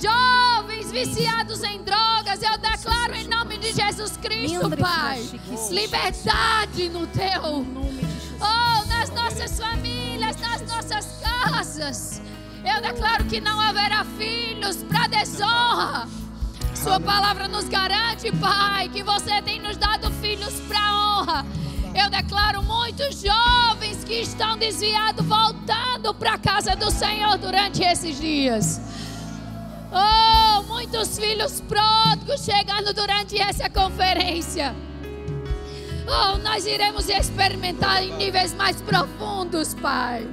[0.00, 2.42] jovens viciados em drogas.
[2.42, 5.22] Eu declaro em nome de Jesus Cristo, Pai,
[5.70, 7.66] liberdade no teu.
[8.40, 12.22] Oh, nas nossas famílias, nas nossas casas.
[12.64, 16.08] Eu declaro que não haverá filhos para desonra.
[16.74, 21.46] Sua palavra nos garante, Pai, que você tem nos dado filhos para honra.
[21.94, 28.20] Eu declaro muitos jovens que estão desviados voltando para a casa do Senhor durante esses
[28.20, 28.80] dias.
[29.98, 34.76] Oh, muitos filhos pródigos chegando durante essa conferência.
[36.06, 40.26] Oh, nós iremos experimentar em níveis mais profundos, Pai.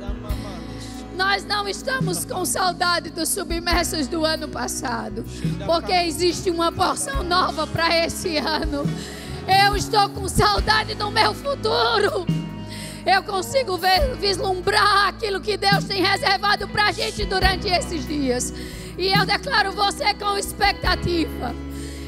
[1.15, 5.23] Nós não estamos com saudade dos submersos do ano passado,
[5.65, 8.83] porque existe uma porção nova para esse ano.
[9.47, 12.25] Eu estou com saudade do meu futuro.
[13.05, 18.53] Eu consigo ver, vislumbrar aquilo que Deus tem reservado para a gente durante esses dias.
[18.97, 21.53] E eu declaro você com expectativa.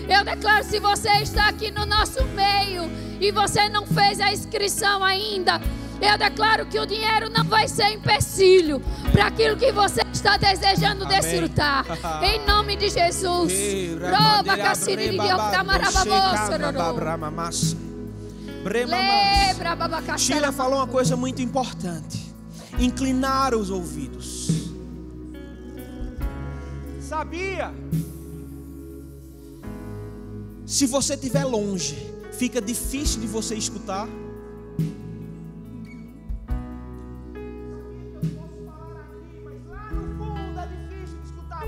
[0.07, 5.03] Eu declaro se você está aqui no nosso meio e você não fez a inscrição
[5.03, 5.59] ainda,
[6.01, 8.81] eu declaro que o dinheiro não vai ser empecilho
[9.11, 11.19] para aquilo que você está desejando Amém.
[11.19, 11.85] desfrutar.
[12.21, 13.51] em nome de Jesus.
[19.75, 22.33] Babacachara, Sheila falou uma coisa muito importante:
[22.77, 24.64] inclinar os ouvidos.
[27.07, 27.71] Sabia?
[30.65, 31.95] Se você estiver longe,
[32.33, 34.07] fica difícil de você escutar.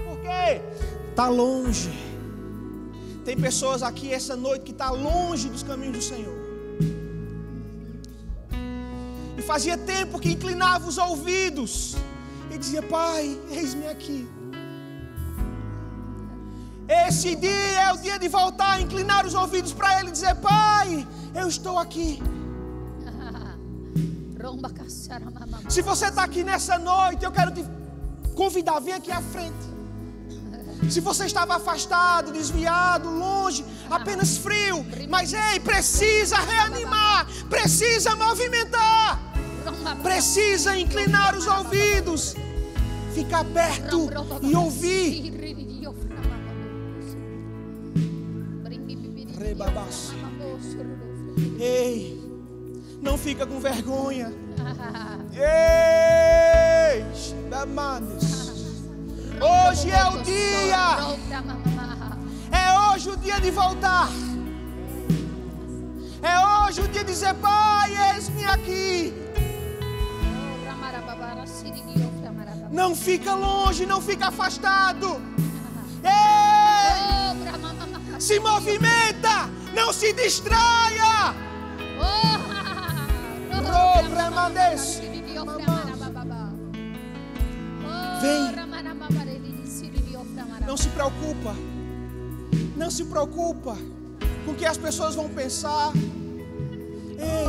[0.07, 0.61] Por quê?
[1.15, 1.91] Tá longe.
[3.23, 6.35] Tem pessoas aqui essa noite que está longe dos caminhos do Senhor.
[9.37, 11.95] E fazia tempo que inclinava os ouvidos
[12.51, 14.27] e dizia: Pai, eis-me aqui.
[16.87, 21.05] Esse dia é o dia de voltar inclinar os ouvidos para Ele e dizer: Pai,
[21.35, 22.21] eu estou aqui.
[25.67, 27.65] Se você está aqui nessa noite, eu quero te
[28.35, 29.67] convidar, vem aqui à frente.
[30.89, 39.19] Se você estava afastado, desviado, longe, apenas frio, mas ei, precisa reanimar, precisa movimentar,
[40.01, 42.33] precisa inclinar os ouvidos,
[43.13, 44.09] ficar perto
[44.41, 45.36] e ouvir.
[49.57, 50.13] Rebabás.
[51.59, 52.21] Ei,
[53.01, 54.31] não fica com vergonha.
[55.33, 57.03] Ei,
[57.49, 58.77] Damanes.
[59.41, 60.97] Hoje é o dia.
[62.51, 64.09] É hoje o dia de voltar.
[66.21, 69.11] É hoje o dia de dizer, Pai, eis-me aqui.
[72.71, 75.19] Não fica longe, não fica afastado.
[78.19, 81.35] Se movimenta, não se distraia.
[90.65, 91.55] Não se preocupa.
[92.75, 93.77] Não se preocupa
[94.45, 95.91] com o que as pessoas vão pensar.
[97.19, 97.45] Ei,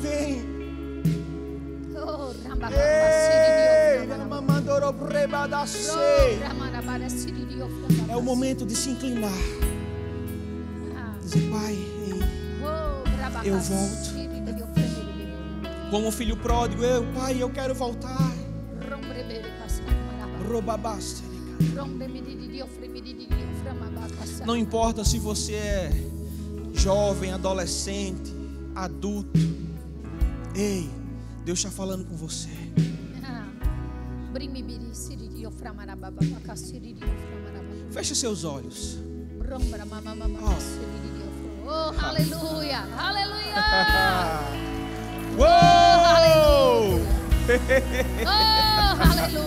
[0.00, 0.54] vem.
[8.08, 9.73] É o momento de se inclinar.
[11.50, 11.76] Pai,
[13.44, 14.14] eu volto.
[15.90, 18.32] Como filho pródigo, eu, Pai, eu quero voltar.
[24.46, 25.90] Não importa se você é
[26.74, 28.32] jovem, adolescente,
[28.74, 29.38] adulto.
[30.54, 30.88] Ei,
[31.44, 32.50] Deus está falando com você.
[37.90, 38.98] Feche seus olhos.
[40.42, 41.03] Oh,
[41.66, 43.54] oh aleluia, aleluia.
[45.36, 45.48] Uou!
[48.26, 48.34] Oh,
[49.10, 49.44] aleluia.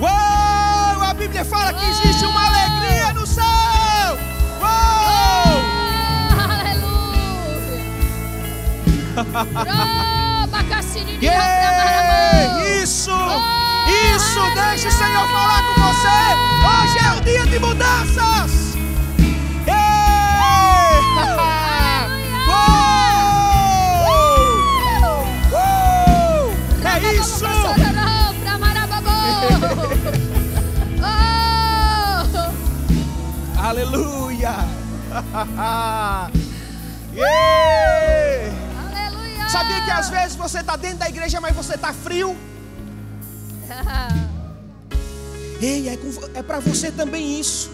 [0.00, 1.02] Uou!
[1.02, 4.18] A Bíblia fala que existe uma alegria no céu.
[4.60, 5.62] Uou!
[6.60, 7.12] aleluia.
[11.22, 12.82] yeah!
[12.82, 13.10] Isso!
[14.14, 14.40] Isso!
[14.54, 16.18] Deixa o Senhor falar com você.
[16.66, 18.71] Hoje é o dia de mudanças.
[33.72, 34.52] Aleluia!
[37.16, 38.52] yeah!
[38.76, 39.48] Aleluia!
[39.48, 42.36] Sabia que às vezes você está dentro da igreja, mas você está frio?
[45.58, 45.98] Ei, é,
[46.34, 47.70] é para você também isso.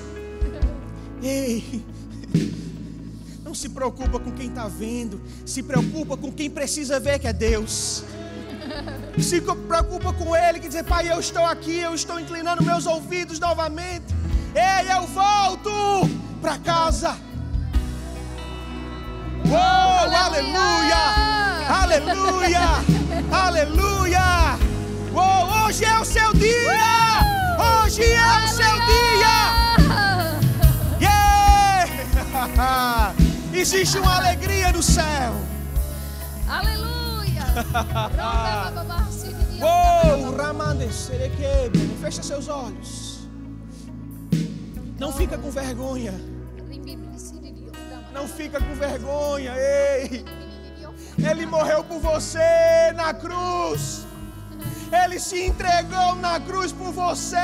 [1.20, 1.84] Ei,
[3.42, 7.32] não se preocupa com quem está vendo, se preocupa com quem precisa ver que é
[7.32, 8.04] Deus.
[9.20, 13.40] Se preocupa com Ele, que dizer, Pai, eu estou aqui, eu estou inclinando meus ouvidos
[13.40, 14.16] novamente.
[14.54, 15.70] Ei, eu volto
[16.40, 17.16] para casa.
[19.50, 20.96] Oh, aleluia!
[21.68, 22.60] Aleluia!
[23.30, 24.58] Aleluia!
[25.14, 27.18] Oh, hoje é o seu dia!
[27.58, 29.38] Hoje é o seu dia!
[31.00, 31.86] Yeah!
[33.54, 35.34] Existe uma alegria no céu.
[36.48, 37.44] Aleluia!
[39.60, 41.78] Oh, Ramandeserequebe.
[42.00, 43.07] Fecha seus olhos.
[44.98, 46.12] Não fica com vergonha.
[48.12, 49.54] Não fica com vergonha.
[49.56, 50.24] Ei.
[51.30, 54.06] Ele morreu por você na cruz.
[54.90, 57.36] Ele se entregou na cruz por você.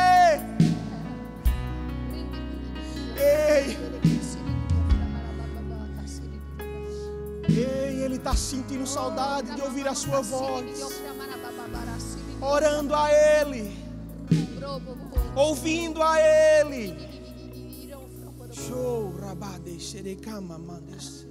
[3.17, 3.79] Ei.
[7.49, 11.01] Ei, ele está sentindo saudade de ouvir a sua voz.
[12.41, 13.77] Orando a Ele.
[15.37, 17.14] Ouvindo a Ele.
[18.67, 21.27] Show, rabade, xerecama, mandes.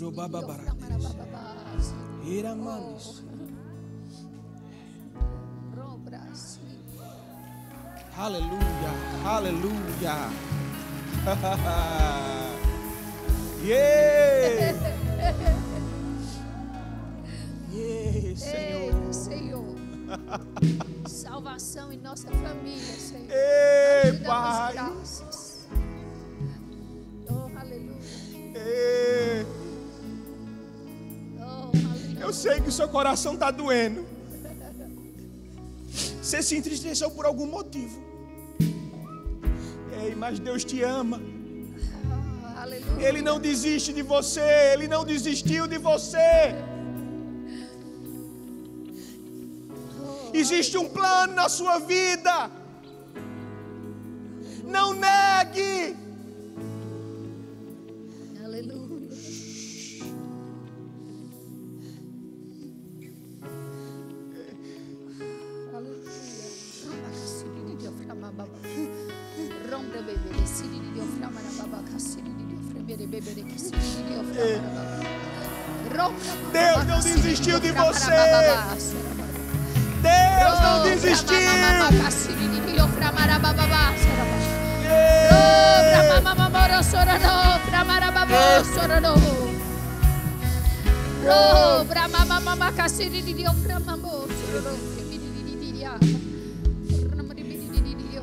[0.00, 1.94] Robababarades.
[2.24, 3.22] Iramandes.
[8.16, 8.92] Aleluia,
[9.24, 10.30] aleluia.
[13.64, 14.74] yeah.
[17.72, 18.94] Yeah, Senhor.
[18.94, 19.64] Ei, Senhor.
[21.24, 23.30] Salvação em nossa família, Senhor.
[23.30, 24.74] Ei, damos Pai.
[27.30, 27.96] Oh, aleluia.
[28.54, 29.46] Ei.
[31.40, 32.20] Oh, aleluia.
[32.20, 34.04] Eu sei que o seu coração está doendo.
[36.20, 37.98] Você se entristeceu por algum motivo.
[40.02, 41.18] Ei, mas Deus te ama.
[42.06, 43.00] Oh.
[43.00, 44.74] Ele não desiste de você.
[44.74, 46.54] Ele não desistiu de você.
[50.34, 52.50] Existe um plano na sua vida.
[54.64, 55.96] Não negue.
[58.44, 58.84] Aleluia.
[76.52, 79.03] Deus não desistiu de você.
[80.44, 81.34] Deus não desistiu.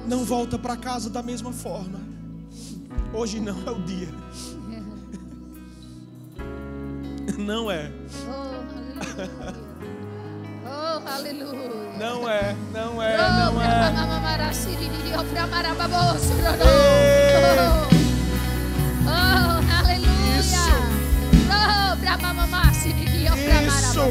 [0.08, 2.00] Não volta para casa da mesma forma.
[3.14, 4.10] Hoje não é o dia.
[7.38, 7.92] Não é.
[8.28, 9.71] Oh,
[11.06, 11.70] aleluia.
[11.98, 12.56] Não é.
[12.74, 13.18] Não é.
[13.18, 13.92] Não é.
[19.06, 20.40] Oh, aleluia.
[20.40, 20.58] Isso.
[21.50, 21.96] Oh,
[23.68, 24.02] Isso.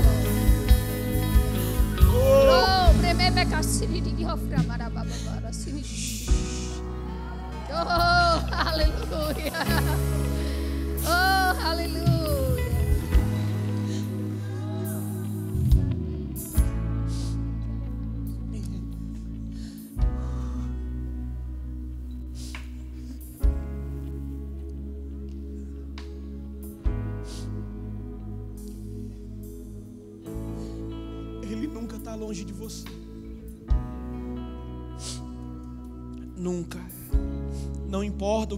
[2.00, 5.82] Oh, Oh, rememe kasiri di ofra marababara sini.
[7.70, 9.62] Oh, haleluya.
[11.06, 12.19] Oh, haleluya.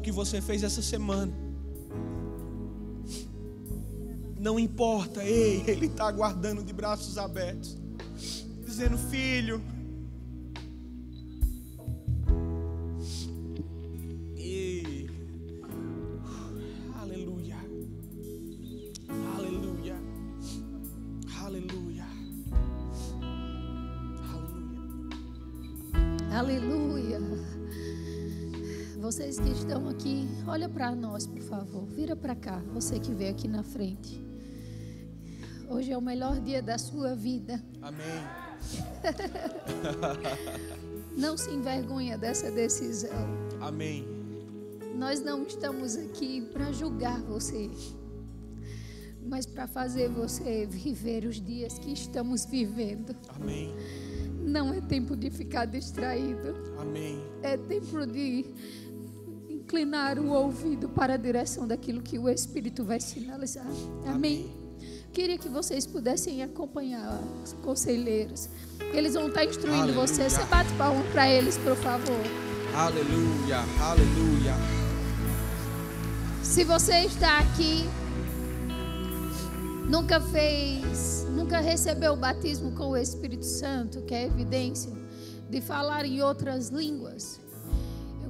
[0.02, 1.32] Que você fez essa semana.
[4.38, 7.78] Não importa, ei, Ele está aguardando de braços abertos,
[8.64, 9.62] dizendo: Filho,
[29.32, 31.86] Que estão aqui, olha para nós, por favor.
[31.86, 34.22] Vira para cá, você que veio aqui na frente.
[35.70, 37.58] Hoje é o melhor dia da sua vida.
[37.80, 38.22] Amém.
[41.16, 43.10] Não se envergonha dessa decisão.
[43.58, 44.06] Amém.
[44.96, 47.70] Nós não estamos aqui para julgar você,
[49.24, 53.16] mas para fazer você viver os dias que estamos vivendo.
[53.30, 53.74] Amém.
[54.42, 57.18] Não é tempo de ficar distraído, Amém.
[57.42, 58.44] é tempo de
[59.62, 63.66] inclinar o ouvido para a direção daquilo que o Espírito vai sinalizar.
[64.06, 64.50] Amém.
[65.12, 68.48] Queria que vocês pudessem acompanhar os conselheiros.
[68.92, 70.06] Eles vão estar instruindo Aleluia.
[70.06, 70.28] você.
[70.28, 72.20] Você bate palma para eles, por favor.
[72.74, 73.58] Aleluia.
[73.80, 74.54] Aleluia.
[76.42, 77.84] Se você está aqui,
[79.88, 84.92] nunca fez, nunca recebeu o batismo com o Espírito Santo, que é evidência
[85.48, 87.38] de falar em outras línguas,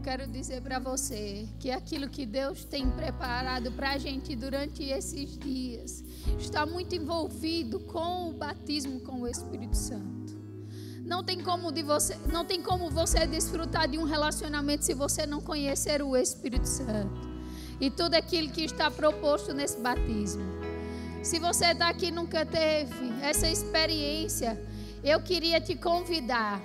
[0.03, 5.39] quero dizer para você que aquilo que Deus tem preparado para a gente durante esses
[5.39, 6.03] dias
[6.41, 10.37] está muito envolvido com o batismo com o Espírito Santo.
[11.05, 15.25] Não tem como de você, não tem como você desfrutar de um relacionamento se você
[15.25, 17.31] não conhecer o Espírito Santo
[17.81, 20.43] e tudo aquilo que está proposto nesse batismo.
[21.23, 24.61] Se você está aqui e nunca teve essa experiência,
[25.05, 26.61] eu queria te convidar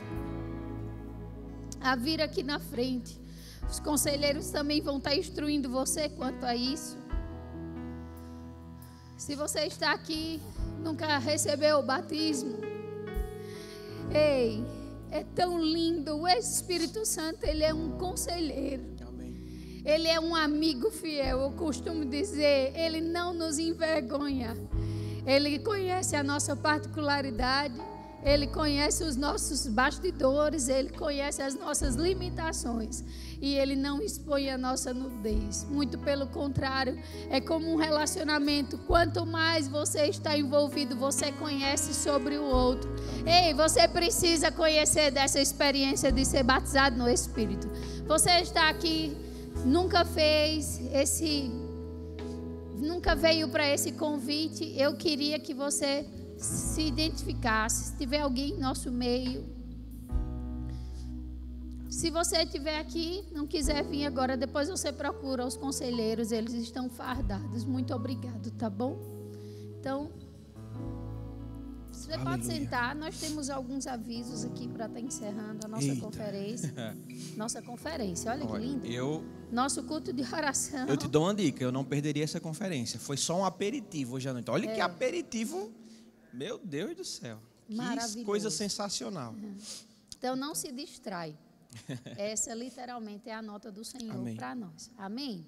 [1.80, 3.27] a vir aqui na frente.
[3.70, 6.98] Os conselheiros também vão estar instruindo você quanto a isso.
[9.18, 10.40] Se você está aqui,
[10.80, 12.58] nunca recebeu o batismo,
[14.14, 14.64] ei,
[15.12, 16.18] é tão lindo.
[16.18, 18.84] O Espírito Santo, ele é um conselheiro.
[19.08, 19.82] Amém.
[19.84, 21.42] Ele é um amigo fiel.
[21.42, 24.56] Eu costumo dizer, ele não nos envergonha.
[25.26, 27.76] Ele conhece a nossa particularidade,
[28.28, 33.02] ele conhece os nossos bastidores, ele conhece as nossas limitações
[33.42, 35.66] e ele não expõe a nossa nudez.
[35.70, 38.78] Muito pelo contrário, é como um relacionamento.
[38.80, 42.90] Quanto mais você está envolvido, você conhece sobre o outro.
[43.26, 47.70] Ei, você precisa conhecer dessa experiência de ser batizado no Espírito.
[48.08, 49.16] Você está aqui,
[49.64, 51.50] nunca fez esse
[52.78, 56.06] nunca veio para esse convite, eu queria que você
[56.38, 57.92] se identificasse.
[57.92, 59.46] Se tiver alguém em nosso meio.
[61.90, 66.90] Se você estiver aqui, não quiser vir agora, depois você procura os conselheiros, eles estão
[66.90, 67.64] fardados.
[67.64, 69.00] Muito obrigado, tá bom?
[69.80, 70.12] Então,
[71.92, 72.52] você pode Aleluia.
[72.52, 72.96] sentar.
[72.96, 76.02] Nós temos alguns avisos aqui para estar encerrando a nossa Eita.
[76.02, 76.74] conferência.
[77.36, 78.86] Nossa conferência, olha que Olha, lindo.
[78.88, 80.88] eu, Nosso culto de oração.
[80.88, 83.00] eu te dou uma dica, eu não perderia essa conferência.
[83.00, 84.50] Foi só um aperitivo hoje à noite.
[84.52, 85.72] Olha que aperitivo.
[86.34, 87.40] Meu Deus do céu.
[88.14, 89.36] Que coisa sensacional.
[90.18, 91.38] Então não se distrai.
[92.18, 94.90] Essa literalmente é a nota do Senhor para nós.
[94.98, 95.46] Amém?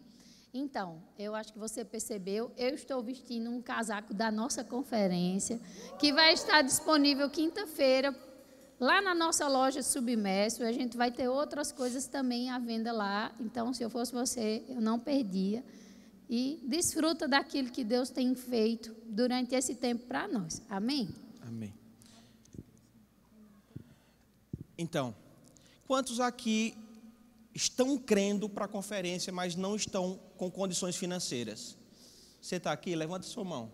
[0.53, 5.61] Então, eu acho que você percebeu, eu estou vestindo um casaco da nossa conferência,
[5.99, 8.15] que vai estar disponível quinta-feira
[8.79, 10.63] lá na nossa loja Submerso.
[10.63, 13.31] A gente vai ter outras coisas também à venda lá.
[13.39, 15.63] Então, se eu fosse você, eu não perdia.
[16.29, 20.61] E desfruta daquilo que Deus tem feito durante esse tempo para nós.
[20.69, 21.09] Amém?
[21.41, 21.73] Amém.
[24.77, 25.15] Então,
[25.87, 26.77] quantos aqui
[27.53, 31.75] estão crendo para a conferência, mas não estão com condições financeiras?
[32.39, 32.95] Você está aqui?
[32.95, 33.71] Levanta sua mão.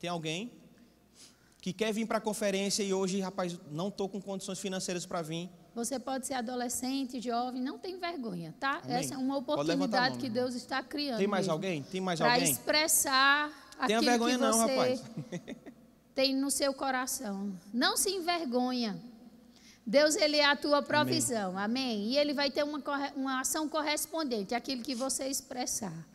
[0.00, 0.52] Tem alguém
[1.60, 5.20] que quer vir para a conferência e hoje, rapaz, não estou com condições financeiras para
[5.20, 5.50] vir?
[5.76, 8.80] Você pode ser adolescente, jovem, não tem vergonha, tá?
[8.82, 8.96] Amém.
[8.96, 10.30] Essa é uma oportunidade mão, que.
[10.30, 11.18] Deus está criando.
[11.18, 11.82] Tem mais alguém?
[11.82, 12.50] Tem mais Para alguém?
[12.50, 13.52] expressar
[13.86, 15.02] Tenha aquilo vergonha que não, você rapaz.
[16.14, 17.52] tem no seu coração.
[17.74, 18.98] Não se envergonha.
[19.86, 21.58] Deus, ele é a tua provisão.
[21.58, 22.06] Amém.
[22.06, 22.82] E ele vai ter uma,
[23.14, 26.06] uma ação correspondente àquilo que você expressar.